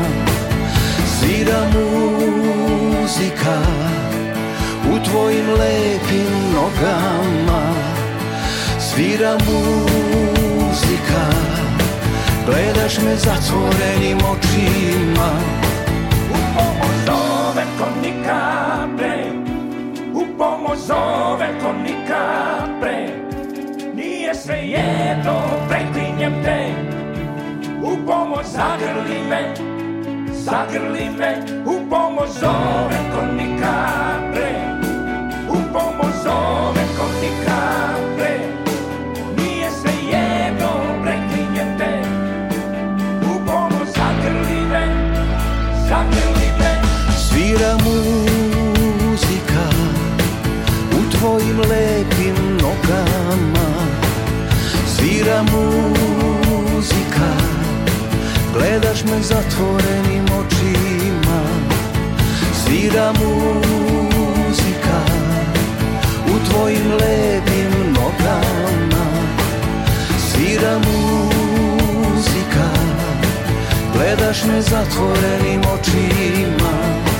Svira 1.07 1.61
muzika 1.75 3.57
U 4.92 5.05
tvojim 5.05 5.51
lepim 5.51 6.33
nogama. 6.55 7.62
Svira 8.79 9.33
muzika 9.33 11.25
Gledaš 12.47 12.99
me 12.99 13.16
zatvorenim 13.16 14.18
očima. 14.18 15.31
U 16.31 16.37
pomoć 16.55 16.97
zove 17.07 17.64
ko 17.79 17.87
nikad 18.03 18.88
pre 18.99 19.25
U 20.14 20.27
pomoć 20.38 20.79
zove 20.79 21.49
ko 21.62 21.73
nikad 21.73 22.81
pre 22.81 23.09
Nije 23.95 24.35
sve 24.35 24.57
jedno, 24.57 25.52
me, 29.33 29.55
zagrli 30.33 31.11
me 31.18 31.33
U 31.66 31.90
pomoć 31.90 32.31
zove 32.40 32.99
ko 33.12 33.23
nikad 33.37 34.21
pre 34.33 34.53
U 35.49 35.57
pomoć 35.73 36.14
zove 36.25 36.85
ko 36.99 37.07
nikad 37.23 38.01
pre 38.16 38.38
Nije 39.37 39.71
sve 39.71 39.92
jedno, 40.12 40.71
preklinjem 41.03 41.79
te. 41.79 42.03
U 43.23 43.47
pomoć 43.47 43.88
zagrli 43.97 44.61
me, 44.71 44.87
zagrli 45.88 46.49
me. 46.59 46.83
Svira 47.16 47.77
muzika 47.85 49.64
U 50.99 51.11
tvojim 51.18 51.59
lepim 51.59 52.59
nogama. 52.61 53.68
Svira 54.87 55.42
muzika 55.42 56.12
Gledaš 58.62 59.05
me 59.05 59.22
zatvorenim 59.22 60.25
očima 60.25 61.42
Svira 62.64 63.12
muzika 63.12 64.98
U 66.27 66.51
tvojim 66.51 66.92
lepim 66.92 67.92
nogama. 67.92 69.07
Svira 70.18 70.79
muzika 70.79 72.68
Gledaš 73.94 74.44
me 74.44 74.62
zatvorenim 74.62 75.61
očima 75.61 77.12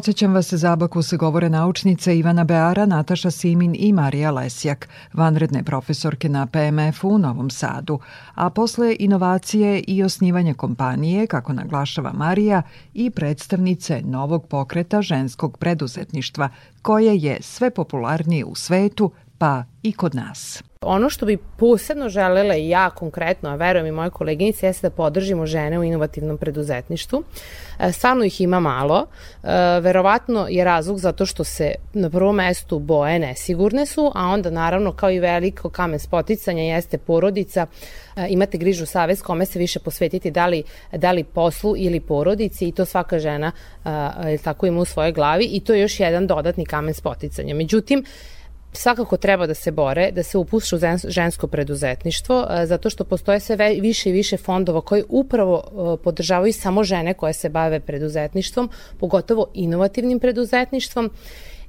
Podsećam 0.00 0.34
vas, 0.34 0.52
zabaku 0.52 1.02
se 1.02 1.16
govore 1.16 1.50
naučnice 1.50 2.18
Ivana 2.18 2.44
Beara, 2.44 2.86
Nataša 2.86 3.30
Simin 3.30 3.76
i 3.78 3.92
Marija 3.92 4.30
Lesjak, 4.30 4.88
vanredne 5.12 5.62
profesorke 5.62 6.28
na 6.28 6.46
PMF-u 6.46 7.08
u 7.08 7.18
Novom 7.18 7.50
Sadu. 7.50 7.98
A 8.34 8.50
posle 8.50 8.96
inovacije 8.98 9.80
i 9.86 10.02
osnivanja 10.02 10.54
kompanije, 10.54 11.26
kako 11.26 11.52
naglašava 11.52 12.12
Marija, 12.12 12.62
i 12.94 13.10
predstavnice 13.10 14.02
novog 14.04 14.46
pokreta 14.46 15.02
ženskog 15.02 15.58
preduzetništva, 15.58 16.48
koje 16.82 17.16
je 17.16 17.38
sve 17.40 17.70
popularnije 17.70 18.44
u 18.44 18.54
svetu, 18.54 19.10
pa 19.38 19.64
i 19.82 19.92
kod 19.92 20.14
nas. 20.14 20.62
Ono 20.86 21.10
što 21.10 21.26
bi 21.26 21.36
posebno 21.36 22.08
želela 22.08 22.56
i 22.56 22.68
ja 22.68 22.90
konkretno, 22.90 23.50
a 23.50 23.54
verujem 23.54 23.86
i 23.86 23.92
moje 23.92 24.10
koleginice, 24.10 24.66
jeste 24.66 24.88
da 24.88 24.96
podržimo 24.96 25.46
žene 25.46 25.78
u 25.78 25.84
inovativnom 25.84 26.38
preduzetništvu. 26.38 27.22
E, 27.78 27.92
Stvarno 27.92 28.24
ih 28.24 28.40
ima 28.40 28.60
malo. 28.60 29.06
E, 29.42 29.48
Verovatno 29.80 30.46
je 30.50 30.64
razlog 30.64 30.98
zato 30.98 31.26
što 31.26 31.44
se 31.44 31.74
na 31.92 32.10
prvom 32.10 32.36
mestu 32.36 32.78
boje 32.78 33.18
nesigurne 33.18 33.86
su, 33.86 34.12
a 34.14 34.26
onda 34.26 34.50
naravno 34.50 34.92
kao 34.92 35.10
i 35.10 35.20
veliko 35.20 35.70
kamen 35.70 35.98
spoticanja 35.98 36.62
jeste 36.62 36.98
porodica. 36.98 37.66
E, 38.16 38.26
Imate 38.28 38.58
grižu 38.58 38.86
savest 38.86 39.22
kome 39.22 39.46
se 39.46 39.58
više 39.58 39.78
posvetiti 39.78 40.30
da 40.30 40.46
li, 40.46 40.62
da 40.92 41.12
li 41.12 41.24
poslu 41.24 41.74
ili 41.76 42.00
porodici 42.00 42.68
i 42.68 42.72
to 42.72 42.84
svaka 42.84 43.18
žena 43.18 43.52
tako 44.44 44.66
ima 44.66 44.80
u 44.80 44.84
svojoj 44.84 45.12
glavi 45.12 45.44
i 45.44 45.60
to 45.60 45.74
je 45.74 45.80
još 45.80 46.00
jedan 46.00 46.26
dodatni 46.26 46.66
kamen 46.66 46.94
spoticanja. 46.94 47.54
Međutim, 47.54 48.04
svakako 48.72 49.16
treba 49.16 49.46
da 49.46 49.54
se 49.54 49.70
bore, 49.70 50.10
da 50.12 50.22
se 50.22 50.38
upušu 50.38 50.76
u 50.76 50.80
žensko 51.08 51.46
preduzetništvo, 51.46 52.46
e, 52.50 52.66
zato 52.66 52.90
što 52.90 53.04
postoje 53.04 53.40
sve 53.40 53.76
više 53.80 54.10
i 54.10 54.12
više 54.12 54.36
fondova 54.36 54.80
koji 54.80 55.04
upravo 55.08 55.62
e, 55.64 56.02
podržavaju 56.04 56.52
samo 56.52 56.84
žene 56.84 57.14
koje 57.14 57.32
se 57.32 57.48
bave 57.48 57.80
preduzetništvom, 57.80 58.70
pogotovo 58.98 59.46
inovativnim 59.54 60.20
preduzetništvom 60.20 61.10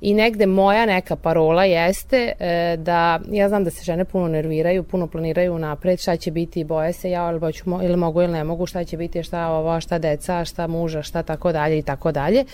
I 0.01 0.13
negde 0.13 0.45
moja 0.45 0.85
neka 0.85 1.15
parola 1.15 1.65
jeste 1.65 2.31
e, 2.39 2.77
da 2.77 3.19
ja 3.31 3.49
znam 3.49 3.63
da 3.63 3.69
se 3.69 3.83
žene 3.83 4.05
puno 4.05 4.27
nerviraju, 4.27 4.83
puno 4.83 5.07
planiraju 5.07 5.59
napred, 5.59 5.99
šta 5.99 6.17
će 6.17 6.31
biti, 6.31 6.63
boje 6.63 6.93
se 6.93 7.11
ja 7.11 7.31
ili, 7.31 7.39
hoću, 7.39 7.63
ili 7.83 7.97
mogu 7.97 8.21
ili 8.21 8.31
ne 8.31 8.43
mogu, 8.43 8.65
šta 8.65 8.83
će 8.83 8.97
biti, 8.97 9.23
šta 9.23 9.47
ova, 9.47 9.79
šta 9.81 9.99
deca, 9.99 10.45
šta 10.45 10.67
muža, 10.67 11.03
šta 11.03 11.23
tako 11.23 11.51
dalje 11.51 11.77
i 11.77 11.81
tako 11.81 12.11
dalje. 12.11 12.45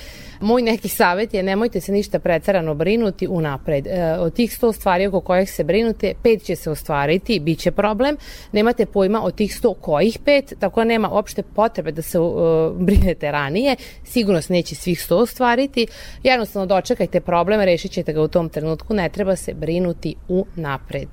Moj 0.41 0.61
neki 0.61 0.87
savet 0.87 1.33
je 1.33 1.43
nemojte 1.43 1.81
se 1.81 1.91
ništa 1.91 2.19
precarano 2.19 2.73
brinuti 2.73 3.27
unapred. 3.27 3.87
E, 3.87 4.15
od 4.19 4.33
tih 4.33 4.51
100 4.51 4.73
stvari 4.73 5.07
oko 5.07 5.19
kojih 5.19 5.51
se 5.51 5.63
brinute, 5.63 6.13
pet 6.23 6.43
će 6.43 6.55
se 6.55 6.71
ostvariti, 6.71 7.39
bit 7.39 7.59
će 7.59 7.71
problem. 7.71 8.17
Nemate 8.51 8.85
pojma 8.85 9.23
od 9.23 9.35
tih 9.35 9.51
100 9.61 9.73
kojih 9.81 10.19
pet, 10.25 10.53
tako 10.59 10.79
da 10.79 10.85
nema 10.85 11.09
uopšte 11.09 11.43
potrebe 11.43 11.91
da 11.91 12.01
se 12.01 12.19
uh, 12.19 12.35
brinete 12.75 13.31
ranije. 13.31 13.75
Sigurno 14.03 14.41
se 14.41 14.53
neće 14.53 14.75
svih 14.75 14.99
100 14.99 15.13
ostvariti. 15.13 15.87
Jednostavno 16.23 16.65
dočekajte 16.65 17.19
problem, 17.19 17.36
rešit 17.65 17.91
ćete 17.91 18.13
ga 18.13 18.21
u 18.21 18.27
tom 18.27 18.49
trenutku, 18.49 18.93
ne 18.93 19.09
treba 19.09 19.35
se 19.35 19.53
brinuti 19.53 20.15
u 20.27 20.45
napred. 20.55 21.09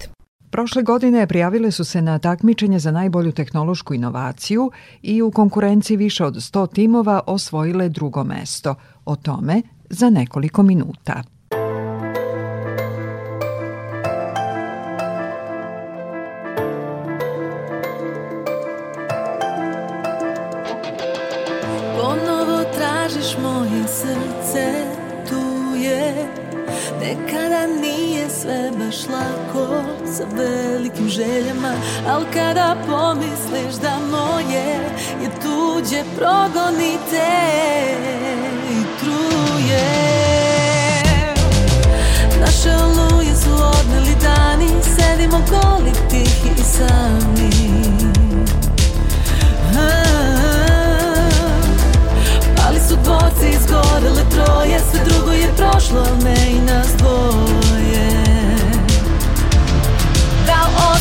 Prošle 0.50 0.82
godine 0.82 1.26
prijavile 1.26 1.70
su 1.70 1.84
se 1.84 2.02
na 2.02 2.18
takmičenje 2.18 2.78
za 2.78 2.90
najbolju 2.90 3.32
tehnološku 3.32 3.94
inovaciju 3.94 4.70
i 5.02 5.22
u 5.22 5.30
konkurenciji 5.30 5.96
više 5.96 6.24
od 6.24 6.34
100 6.34 6.74
timova 6.74 7.20
osvojile 7.26 7.88
drugo 7.88 8.24
mesto. 8.24 8.74
O 9.04 9.16
tome 9.16 9.62
za 9.90 10.10
nekoliko 10.10 10.62
minuta. 10.62 11.33
Sve 28.44 28.70
baš 28.78 28.96
lako 29.08 29.82
sa 30.16 30.24
velikim 30.36 31.08
željama 31.08 31.72
Al 32.08 32.22
kada 32.34 32.76
pomisliš 32.86 33.74
da 33.82 33.98
moje 34.10 34.64
je 35.22 35.30
tuđe 35.42 36.02
progonite 36.16 37.26
i 38.70 38.98
truje. 39.00 39.84
Naše 42.40 42.70
oluje 42.70 43.36
su 43.36 43.50
odneli 43.50 44.14
dani 44.22 44.68
Sedimo 44.82 45.40
goli, 45.50 45.92
tihi 46.10 46.50
i 46.58 46.64
sami. 46.64 47.50
Ali 52.66 52.80
su 52.88 52.96
dvorci 53.04 53.48
izgorele 53.48 54.22
troje 54.30 54.80
Sve 54.90 55.00
drugo 55.04 55.32
je 55.32 55.48
prošlo, 55.56 56.06
ne 56.24 56.50
i 56.50 56.60
nas 56.60 56.88
dvoje 56.98 57.63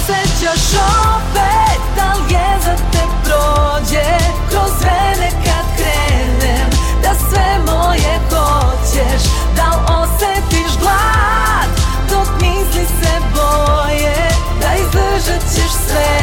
osjećaš 0.04 0.82
opet, 1.16 1.82
da 1.96 2.14
li 2.14 2.34
je 2.34 2.60
za 2.66 2.76
te 2.92 3.04
prođe? 3.24 4.06
Kroz 4.50 4.72
vene 4.84 5.30
kad 5.46 5.66
krenem, 5.78 6.70
da 7.02 7.14
sve 7.30 7.74
moje 7.74 8.20
hoćeš 8.30 9.24
Da 9.56 9.64
li 9.64 10.02
osjetiš 10.02 10.80
glad, 10.80 11.70
dok 12.10 12.28
misli 12.42 12.86
se 12.86 13.14
boje 13.36 14.16
Da 14.62 14.76
izdržat 14.76 15.42
ćeš 15.56 15.72
sve, 15.88 16.23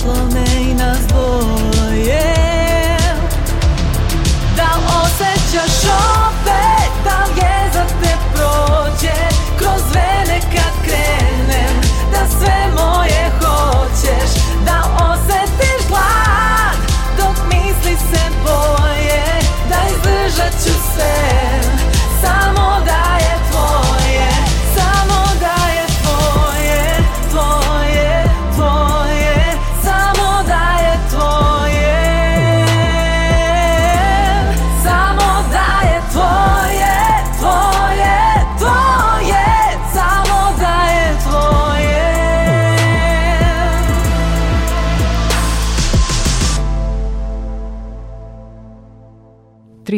je 0.00 0.04
prošlo, 0.04 0.49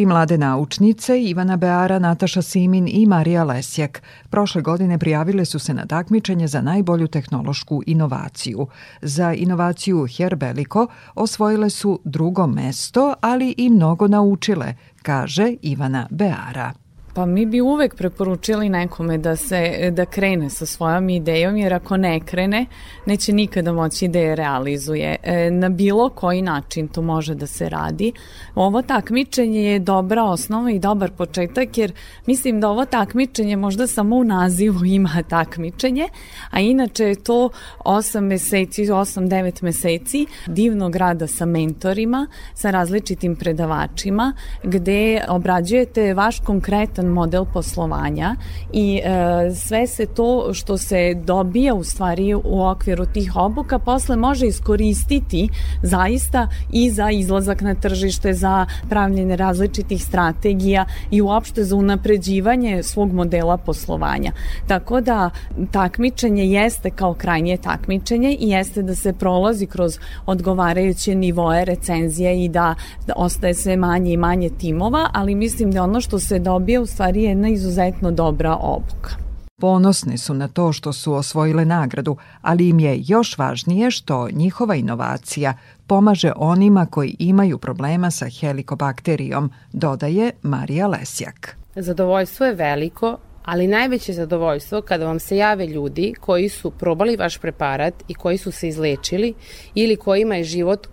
Mlade 0.05 0.37
naučnice, 0.37 1.21
Ivana 1.21 1.57
Beara, 1.57 1.99
Nataša 1.99 2.41
Simin 2.41 2.87
i 2.87 3.05
Marija 3.05 3.43
Lesjak, 3.43 4.01
prošle 4.29 4.61
godine 4.61 4.97
prijavile 4.97 5.45
su 5.45 5.59
se 5.59 5.73
na 5.73 5.85
takmičenje 5.85 6.47
za 6.47 6.61
najbolju 6.61 7.07
tehnološku 7.07 7.83
inovaciju. 7.85 8.67
Za 9.01 9.33
inovaciju 9.33 10.07
Herbeliko 10.17 10.87
osvojile 11.15 11.69
su 11.69 11.99
drugo 12.03 12.47
mesto, 12.47 13.13
ali 13.21 13.55
i 13.57 13.69
mnogo 13.69 14.07
naučile, 14.07 14.75
kaže 15.01 15.55
Ivana 15.61 16.07
Beara. 16.09 16.82
Pa 17.15 17.25
mi 17.25 17.45
bi 17.45 17.61
uvek 17.61 17.95
preporučili 17.95 18.69
nekome 18.69 19.17
da 19.17 19.35
se 19.35 19.89
da 19.91 20.05
krene 20.05 20.49
sa 20.49 20.65
svojom 20.65 21.09
idejom 21.09 21.57
jer 21.57 21.73
ako 21.73 21.97
ne 21.97 22.19
krene 22.19 22.65
neće 23.05 23.33
nikada 23.33 23.73
moći 23.73 24.07
da 24.07 24.19
je 24.19 24.35
realizuje. 24.35 25.15
E, 25.23 25.51
na 25.51 25.69
bilo 25.69 26.09
koji 26.09 26.41
način 26.41 26.87
to 26.87 27.01
može 27.01 27.35
da 27.35 27.47
se 27.47 27.69
radi. 27.69 28.11
Ovo 28.55 28.81
takmičenje 28.81 29.63
je 29.63 29.79
dobra 29.79 30.23
osnova 30.23 30.71
i 30.71 30.79
dobar 30.79 31.11
početak 31.11 31.77
jer 31.77 31.93
mislim 32.25 32.61
da 32.61 32.69
ovo 32.69 32.85
takmičenje 32.85 33.55
možda 33.55 33.87
samo 33.87 34.15
u 34.15 34.23
nazivu 34.23 34.85
ima 34.99 35.23
takmičenje, 35.29 36.07
a 36.49 36.59
inače 36.59 37.03
je 37.03 37.15
to 37.15 37.49
8 37.85 38.19
meseci, 38.19 38.85
8-9 38.85 39.63
meseci 39.63 40.25
divnog 40.47 40.95
rada 40.95 41.27
sa 41.27 41.45
mentorima, 41.45 42.27
sa 42.53 42.71
različitim 42.71 43.35
predavačima 43.35 44.33
gde 44.63 45.21
obrađujete 45.27 46.13
vaš 46.13 46.39
konkretan 46.39 47.02
model 47.09 47.45
poslovanja 47.53 48.35
i 48.73 49.01
e, 49.03 49.55
sve 49.55 49.87
se 49.87 50.05
to 50.05 50.53
što 50.53 50.77
se 50.77 51.13
dobija 51.25 51.73
u 51.73 51.83
stvari 51.83 52.33
u 52.33 52.65
okviru 52.65 53.05
tih 53.05 53.35
obuka 53.35 53.79
posle 53.79 54.15
može 54.15 54.47
iskoristiti 54.47 55.49
zaista 55.83 56.47
i 56.71 56.89
za 56.89 57.11
izlazak 57.11 57.61
na 57.61 57.75
tržište, 57.75 58.33
za 58.33 58.65
pravljenje 58.89 59.35
različitih 59.35 60.03
strategija 60.03 60.85
i 61.11 61.21
uopšte 61.21 61.63
za 61.63 61.75
unapređivanje 61.75 62.83
svog 62.83 63.13
modela 63.13 63.57
poslovanja. 63.57 64.31
Tako 64.67 65.01
da 65.01 65.29
takmičenje 65.71 66.45
jeste 66.45 66.89
kao 66.89 67.13
krajnje 67.13 67.57
takmičenje 67.57 68.37
i 68.39 68.49
jeste 68.49 68.81
da 68.81 68.95
se 68.95 69.13
prolazi 69.13 69.65
kroz 69.65 69.97
odgovarajuće 70.25 71.15
nivoe 71.15 71.65
recenzije 71.65 72.45
i 72.45 72.49
da, 72.49 72.75
ostaje 73.15 73.53
sve 73.53 73.77
manje 73.77 74.13
i 74.13 74.17
manje 74.17 74.49
timova, 74.49 75.09
ali 75.13 75.35
mislim 75.35 75.71
da 75.71 75.83
ono 75.83 76.01
što 76.01 76.19
se 76.19 76.39
dobije 76.39 76.79
u 76.79 76.85
stvari 76.93 77.23
je 77.23 77.29
jedna 77.29 77.49
izuzetno 77.49 78.11
dobra 78.11 78.55
obuka. 78.55 79.15
Ponosne 79.61 80.17
su 80.17 80.33
na 80.33 80.47
to 80.47 80.73
što 80.73 80.93
su 80.93 81.13
osvojile 81.13 81.65
nagradu, 81.65 82.17
ali 82.41 82.69
im 82.69 82.79
je 82.79 83.01
još 83.07 83.37
važnije 83.37 83.91
što 83.91 84.29
njihova 84.31 84.75
inovacija 84.75 85.53
pomaže 85.87 86.31
onima 86.35 86.85
koji 86.85 87.15
imaju 87.19 87.57
problema 87.57 88.11
sa 88.11 88.25
helikobakterijom, 88.39 89.51
dodaje 89.73 90.31
Marija 90.41 90.87
Lesjak. 90.87 91.57
Zadovoljstvo 91.75 92.45
je 92.45 92.53
veliko, 92.53 93.17
ali 93.45 93.67
najveće 93.67 94.13
zadovoljstvo 94.13 94.81
kada 94.81 95.05
vam 95.05 95.19
se 95.19 95.37
jave 95.37 95.67
ljudi 95.67 96.13
koji 96.19 96.49
su 96.49 96.71
probali 96.71 97.17
vaš 97.17 97.37
preparat 97.37 97.93
i 98.07 98.13
koji 98.13 98.37
su 98.37 98.51
se 98.51 98.67
izlečili 98.67 99.33
ili 99.75 99.95
kojima 99.95 100.35
je 100.35 100.43
život 100.43 100.87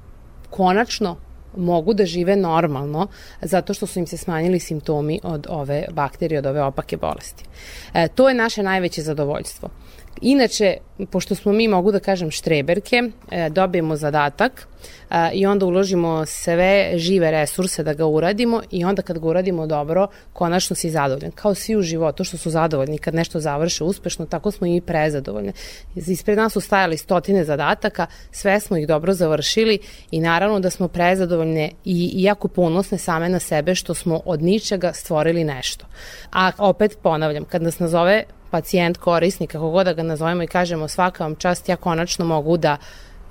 konačno 0.51 1.17
mogu 1.57 1.95
da 1.95 2.07
žive 2.07 2.37
normalno 2.37 3.07
zato 3.43 3.75
što 3.75 3.87
su 3.87 3.99
im 3.99 4.07
se 4.07 4.17
smanjili 4.17 4.61
simptomi 4.61 5.21
od 5.23 5.47
ove 5.49 5.85
bakterije, 5.93 6.39
od 6.39 6.47
ove 6.47 6.63
opake 6.63 6.97
bolesti. 6.97 7.45
E, 7.95 8.09
to 8.09 8.29
je 8.29 8.35
naše 8.35 8.63
najveće 8.63 9.03
zadovoljstvo. 9.03 9.69
Inače, 10.21 10.77
pošto 11.11 11.35
smo 11.35 11.53
mi, 11.53 11.69
mogu 11.69 11.93
da 11.93 11.99
kažem, 11.99 12.31
štreberke, 12.31 13.03
e, 13.31 13.49
dobijemo 13.51 13.97
zadatak 13.97 14.69
e, 15.11 15.31
i 15.33 15.47
onda 15.47 15.67
uložimo 15.67 16.27
sve 16.27 16.93
žive 16.97 17.31
resurse 17.31 17.83
da 17.83 17.95
ga 17.95 18.07
uradimo 18.07 18.63
i 18.71 18.85
onda 18.85 19.03
kad 19.03 19.19
ga 19.19 19.27
uradimo 19.27 19.67
dobro, 19.67 20.07
konačno 20.33 20.77
si 20.77 20.91
zadovoljan. 20.91 21.31
Kao 21.31 21.55
svi 21.55 21.77
u 21.77 21.83
životu 21.83 22.25
što 22.25 22.37
su 22.37 22.51
zadovoljni 22.51 22.99
kad 22.99 23.15
nešto 23.15 23.41
završe 23.41 23.85
uspešno, 23.85 24.27
tako 24.27 24.51
smo 24.51 24.67
i 24.67 24.81
prezadovoljni. 24.81 25.53
Ispred 25.95 26.39
nas 26.39 26.53
su 26.53 26.61
stajali 26.61 26.97
stotine 26.97 27.45
zadataka, 27.45 28.07
sve 28.31 28.61
smo 28.61 28.77
ih 28.77 28.87
dobro 28.87 29.15
završili 29.15 29.79
i 30.11 30.21
naravno 30.21 30.61
da 30.61 30.71
smo 30.71 30.89
prezadovoljne 30.89 31.71
i 31.85 32.23
jako 32.23 32.49
ponosne 32.49 32.99
same 32.99 33.29
na 33.29 33.39
sebe 33.39 33.75
što 33.75 33.95
smo 33.95 34.21
od 34.25 34.43
ničega 34.43 34.93
stvorili 34.93 35.45
nešto. 35.45 35.87
A 36.33 36.51
opet 36.59 36.99
ponavljam, 37.03 37.45
kad 37.45 37.63
nas 37.63 37.79
nazove 37.79 38.25
pacijent, 38.51 38.97
korisnik, 38.97 39.51
kako 39.53 39.71
god 39.71 39.87
da 39.87 39.93
ga 39.93 40.03
nazovemo 40.03 40.43
i 40.43 40.47
kažemo 40.47 40.89
svaka 40.89 41.25
vam 41.25 41.35
čast, 41.35 41.69
ja 41.69 41.77
konačno 41.77 42.25
mogu 42.25 42.57
da 42.57 42.77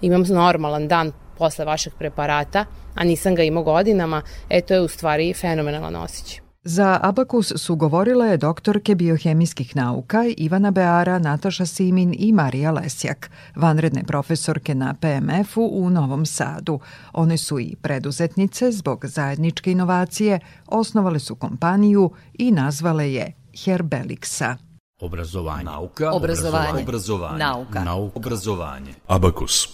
imam 0.01 0.21
normalan 0.21 0.87
dan 0.87 1.11
posle 1.37 1.65
vašeg 1.65 1.93
preparata, 1.93 2.65
a 2.95 3.03
nisam 3.03 3.35
ga 3.35 3.43
imao 3.43 3.63
godinama, 3.63 4.21
e 4.49 4.61
to 4.61 4.73
je 4.73 4.81
u 4.81 4.87
stvari 4.87 5.33
fenomenalan 5.33 5.95
osjećaj. 5.95 6.49
Za 6.63 6.99
Abakus 7.01 7.53
su 7.55 7.75
govorile 7.75 8.37
doktorke 8.37 8.95
biohemijskih 8.95 9.75
nauka 9.75 10.25
Ivana 10.37 10.71
Beara, 10.71 11.19
Nataša 11.19 11.65
Simin 11.65 12.15
i 12.17 12.31
Marija 12.31 12.71
Lesjak, 12.71 13.29
vanredne 13.55 14.03
profesorke 14.03 14.75
na 14.75 14.93
PMF-u 14.93 15.69
u 15.71 15.89
Novom 15.89 16.25
Sadu. 16.25 16.79
One 17.13 17.37
su 17.37 17.59
i 17.59 17.75
preduzetnice 17.81 18.71
zbog 18.71 19.05
zajedničke 19.05 19.71
inovacije, 19.71 20.39
osnovale 20.67 21.19
su 21.19 21.35
kompaniju 21.35 22.11
i 22.33 22.51
nazvale 22.51 23.13
je 23.13 23.33
Herbelixa. 23.53 24.68
Obrazovanje. 24.99 25.63
Nauka. 25.63 26.11
Obrazovanje. 26.11 26.83
Obrazovanje. 26.83 27.37
Nauka. 27.37 27.83
Nauka. 27.83 28.15
Obrazovanje. 28.19 28.93
Abakus. 29.07 29.67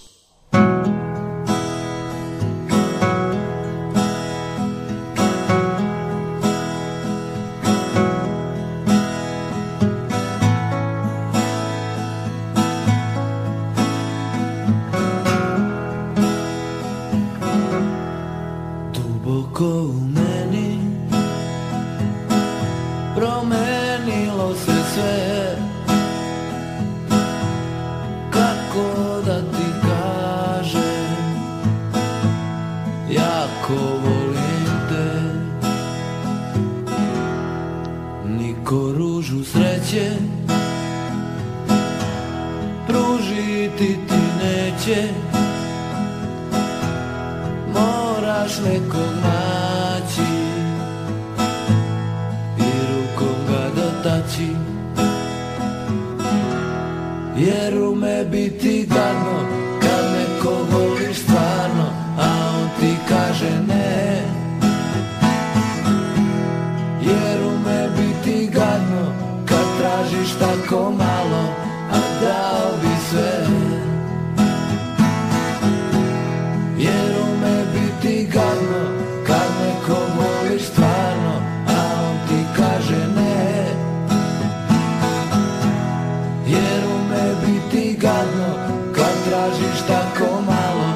Tražiš 89.55 89.87
tako 89.87 90.41
malo 90.41 90.89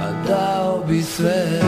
A 0.00 0.12
dao 0.28 0.84
bi 0.88 1.02
sve 1.02 1.60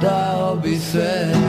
dao 0.00 0.56
bi 0.56 0.78
sve 0.78 1.39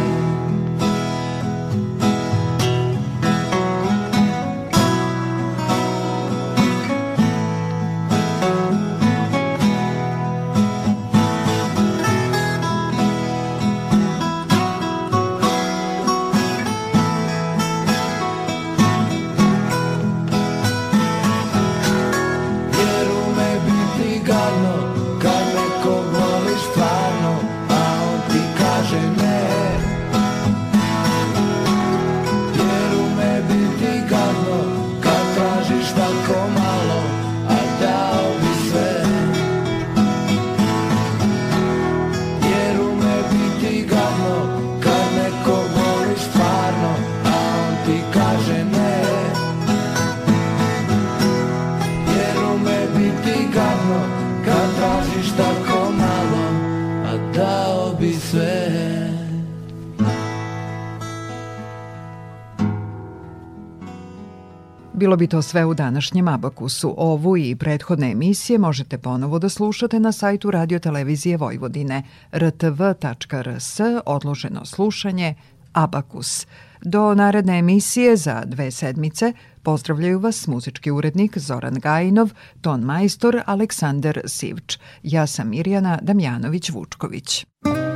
Bilo 65.11 65.17
bi 65.17 65.27
to 65.27 65.41
sve 65.41 65.65
u 65.65 65.73
današnjem 65.73 66.27
Abakusu. 66.27 66.93
Ovu 66.97 67.37
i 67.37 67.55
prethodne 67.55 68.11
emisije 68.11 68.59
možete 68.59 68.97
ponovo 68.97 69.39
da 69.39 69.49
slušate 69.49 69.99
na 69.99 70.11
sajtu 70.11 70.51
Radio 70.51 70.79
Televizije 70.79 71.37
Vojvodine 71.37 72.03
rtv.rs 72.33 73.79
odloženo 74.05 74.65
slušanje 74.65 75.35
Abakus. 75.73 76.47
Do 76.81 77.15
naredne 77.15 77.59
emisije 77.59 78.15
za 78.15 78.43
dve 78.45 78.71
sedmice 78.71 79.33
pozdravljaju 79.63 80.19
vas 80.19 80.47
muzički 80.47 80.91
urednik 80.91 81.37
Zoran 81.37 81.75
Gajinov, 81.75 82.29
ton 82.61 82.81
majstor 82.81 83.41
Aleksandar 83.45 84.21
Sivč. 84.25 84.77
Ja 85.03 85.27
sam 85.27 85.49
Mirjana 85.49 85.99
Damjanović-Vučković. 86.01 87.45
kom 87.65 87.90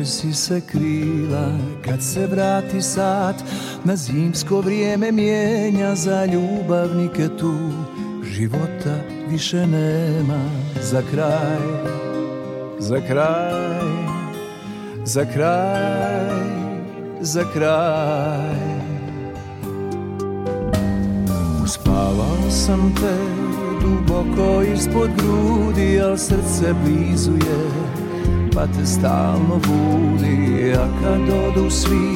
kojoj 0.00 0.06
si 0.06 0.34
se 0.34 0.60
krila 0.60 1.52
Kad 1.84 2.02
se 2.02 2.26
vrati 2.26 2.82
sat 2.82 3.34
na 3.84 3.96
zimsko 3.96 4.60
vrijeme 4.60 5.12
mijenja 5.12 5.94
Za 5.94 6.24
ljubavnike 6.24 7.28
tu. 7.28 7.54
Života 8.24 8.96
više 9.28 9.66
nema 9.66 10.40
Za 10.80 11.02
kraj, 11.10 11.58
za 12.78 13.00
kraj, 13.00 13.80
za 15.04 15.24
kraj, 15.24 16.30
za 17.20 17.44
kraj. 17.52 18.80
Uspavao 21.64 22.50
sam 22.50 22.94
te 22.94 23.16
duboko 23.82 24.62
ispod 24.74 25.10
grudi, 25.16 26.00
al 26.00 26.16
srce 26.16 26.74
blizu 26.84 27.32
je, 27.32 27.99
pa 28.60 28.66
te 28.66 28.86
stalno 28.86 29.56
budi. 29.66 30.72
A 30.74 30.86
kad 31.00 31.20
odu 31.44 31.70
svi 31.70 32.10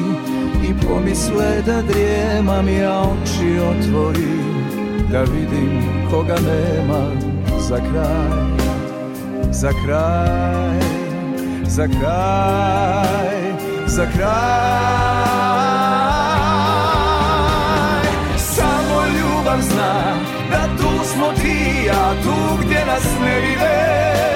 i 0.69 0.73
pomisle 0.87 1.61
da 1.65 1.81
drijemam, 1.81 2.69
ja 2.69 3.01
oči 3.01 3.59
otvorim, 3.59 4.65
da 5.11 5.21
vidim 5.21 5.81
koga 6.11 6.35
nema 6.35 7.01
za 7.59 7.77
kraj, 7.77 8.69
za 9.51 9.69
kraj, 9.85 10.79
za 11.63 11.87
kraj, 11.87 13.53
za 13.87 14.05
kraj. 14.17 14.35
Samo 18.37 19.01
ljubav 19.17 19.61
zna 19.61 20.15
da 20.51 20.67
tu 20.77 21.05
smo 21.13 21.31
ti 21.41 21.85
ja 21.87 22.13
tu 22.23 22.65
gdje 22.65 22.85
nas 22.85 23.05
ne 23.25 23.39
vide 23.39 24.34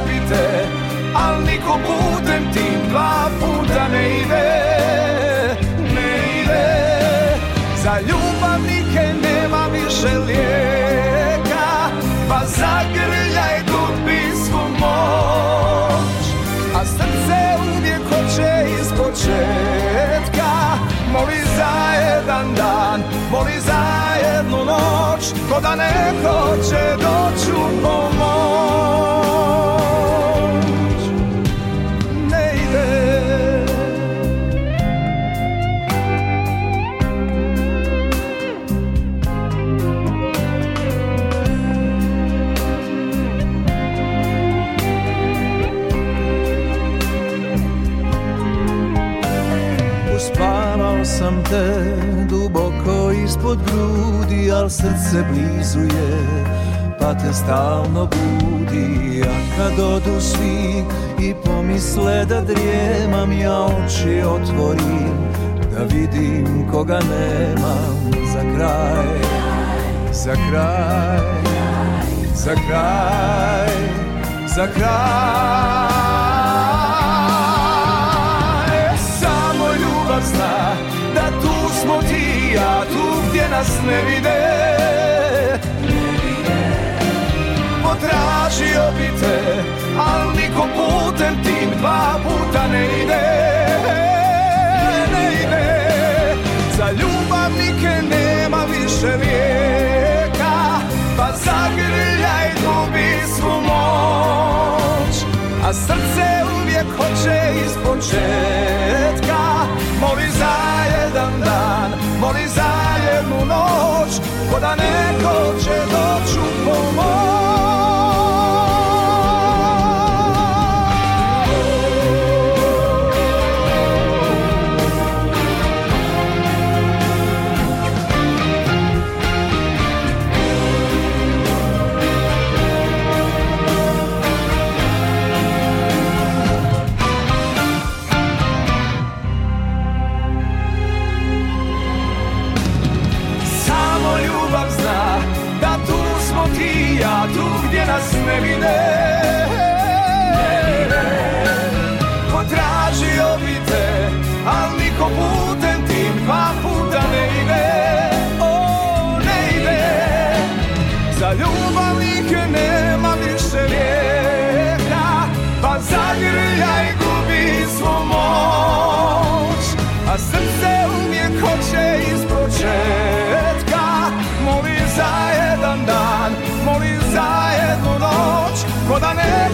Potražio 0.00 0.06
bi 0.06 0.28
te, 0.28 0.66
al 1.14 1.42
niko 1.44 1.78
putem 1.86 2.52
tim 2.52 2.88
dva 2.90 3.30
puta 3.40 3.88
ne 3.88 4.20
ide 4.20 5.56
Ne 5.94 6.40
ide. 6.42 7.36
Za 7.82 8.00
ljubavnike 8.00 9.14
nema 9.22 9.66
više 9.72 10.18
lijeka 10.18 11.90
Pa 12.28 12.40
zagrljaj 12.46 13.62
gubi 13.66 14.20
svu 14.46 14.68
moć. 14.78 16.24
A 16.74 16.84
srce 16.84 17.40
uvijek 17.76 18.02
hoće 18.08 18.80
iz 18.80 18.88
početka 18.88 20.50
Moli 21.12 21.40
za 21.56 21.92
jedan 21.94 22.54
dan, 22.54 23.02
moli 23.30 23.60
za 23.60 23.82
jednu 24.22 24.64
noć. 24.64 25.24
Ko 25.52 25.60
da 25.60 25.74
neko 25.74 26.56
će 26.68 26.96
doći 26.96 27.52
u 27.52 27.82
pomoć 27.82 28.09
srce 54.70 55.24
blizu 55.32 55.80
je, 55.80 56.18
pa 57.00 57.14
te 57.14 57.32
stalno 57.32 58.06
budi. 58.06 59.22
A 59.22 59.56
kad 59.56 59.84
odu 59.84 60.20
svi 60.20 60.84
i 61.18 61.34
pomisle 61.44 62.24
da 62.24 62.40
drijemam, 62.40 63.32
ja 63.32 63.64
oči 63.64 64.22
otvorim, 64.26 65.16
da 65.72 65.82
vidim 65.94 66.68
koga 66.72 67.00
nemam 67.10 68.10
za 68.32 68.40
kraj, 68.56 69.20
za 70.12 70.32
kraj, 70.32 71.20
za 72.34 72.54
kraj, 72.68 73.70
za 74.56 74.66
kraj. 74.66 75.89
Ja, 82.54 82.84
tu 82.92 83.22
gdje 83.28 83.48
nas 83.48 83.68
ne 83.86 84.02
vide. 84.10 84.40
Potražio 87.82 88.84
bi 88.98 89.20
te, 89.20 89.38
al 89.98 90.30
niko 90.36 90.66
putem 90.76 91.34
tim 91.42 91.70
dva 91.80 92.20
puta 92.22 92.66
ne 92.72 92.84
ide. 93.02 93.26
Ne 95.12 95.24
ide, 95.42 95.68
za 96.76 96.90
ljubavnike 96.90 98.02
nema 98.10 98.64
više 98.70 99.16
lijeka, 99.16 100.80
pa 101.16 101.32
zagrljaj 101.44 102.50
gubi 102.62 103.22
svu 103.36 103.60
moć. 103.60 104.79
Noć 114.76 114.76
Ko 114.76 114.76
da 114.76 114.90
neko 114.90 114.99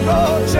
da 0.07 0.56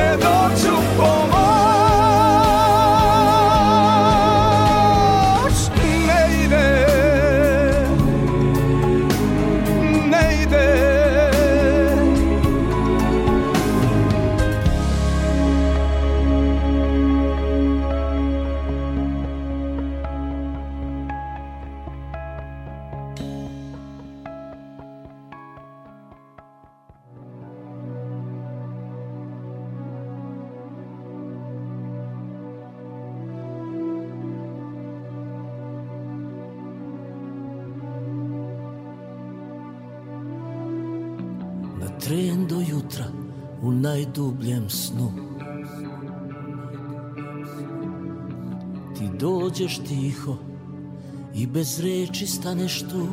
najdubljem 43.97 44.69
snu. 44.69 45.11
Ti 48.97 49.09
dođeš 49.19 49.79
tiho 49.87 50.37
i 51.35 51.47
bez 51.47 51.79
reči 51.79 52.27
staneš 52.27 52.79
tu. 52.81 53.07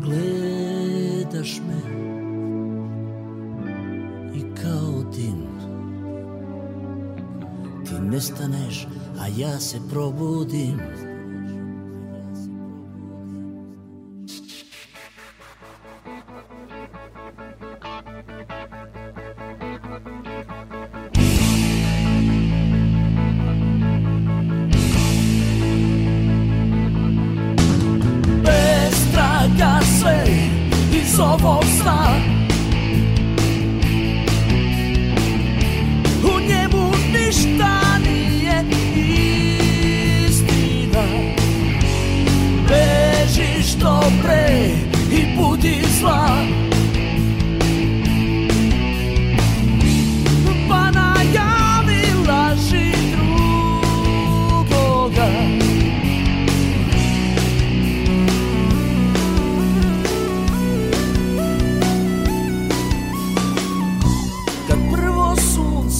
Gledaš 0.00 1.60
me 1.68 1.80
i 4.34 4.42
kao 4.62 5.02
dim 5.16 5.44
Ti 7.84 7.94
nestaneš, 8.10 8.86
a 9.20 9.26
ja 9.36 9.60
se 9.60 9.78
probudim 9.90 10.80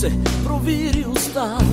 sunce 0.04 0.16
proviri 0.44 1.04
u 1.06 1.14
stan. 1.14 1.66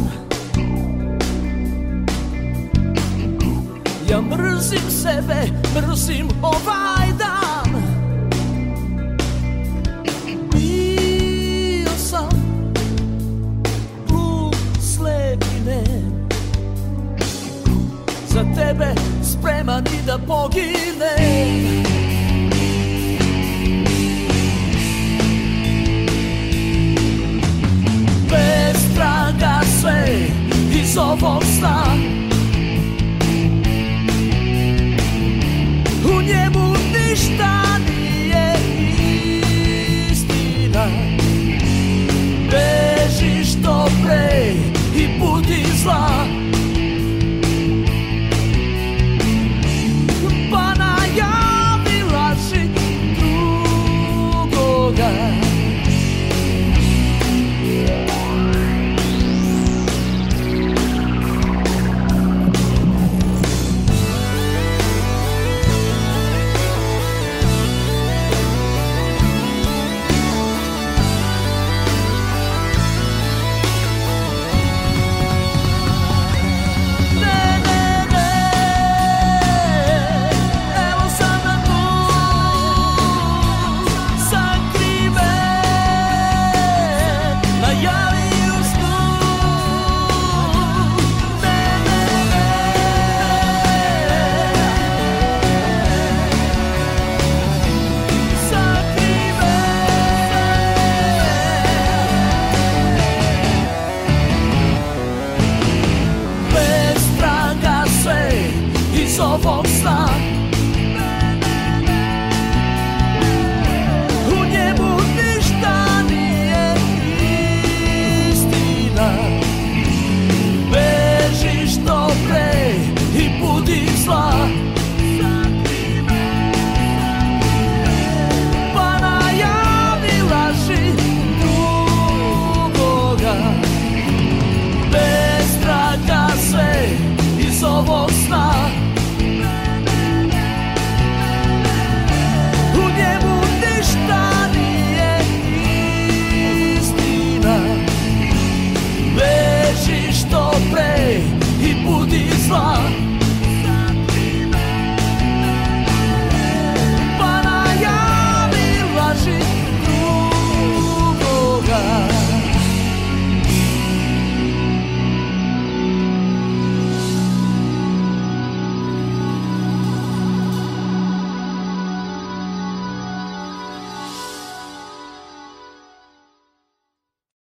Ja 4.10 4.22
mrzim 4.22 4.90
sebe, 4.90 5.50
mrzim 5.76 6.28
ovaj 6.42 7.08
dan. 7.18 7.82
Bio 10.52 11.92
sam 11.98 12.30
glup, 14.08 14.56
slep 14.80 15.44
i 15.44 15.70
nem 15.70 16.28
Za 18.28 18.44
tebe 18.56 18.94
spreman 19.24 19.86
i 19.88 20.06
da 20.06 20.18
poginem 20.28 21.91
sve 29.82 30.06
iz 30.82 30.98
ovog 30.98 31.44
sna. 31.60 31.84
U 36.06 36.22
njemu 36.22 36.74
ništa 36.94 37.64
nije 37.90 38.56
istina. 40.12 40.86
Beži 42.52 43.46
što 43.46 43.90
pre 44.04 44.54
i 44.96 45.20
budi 45.20 45.66
zla 45.84 46.31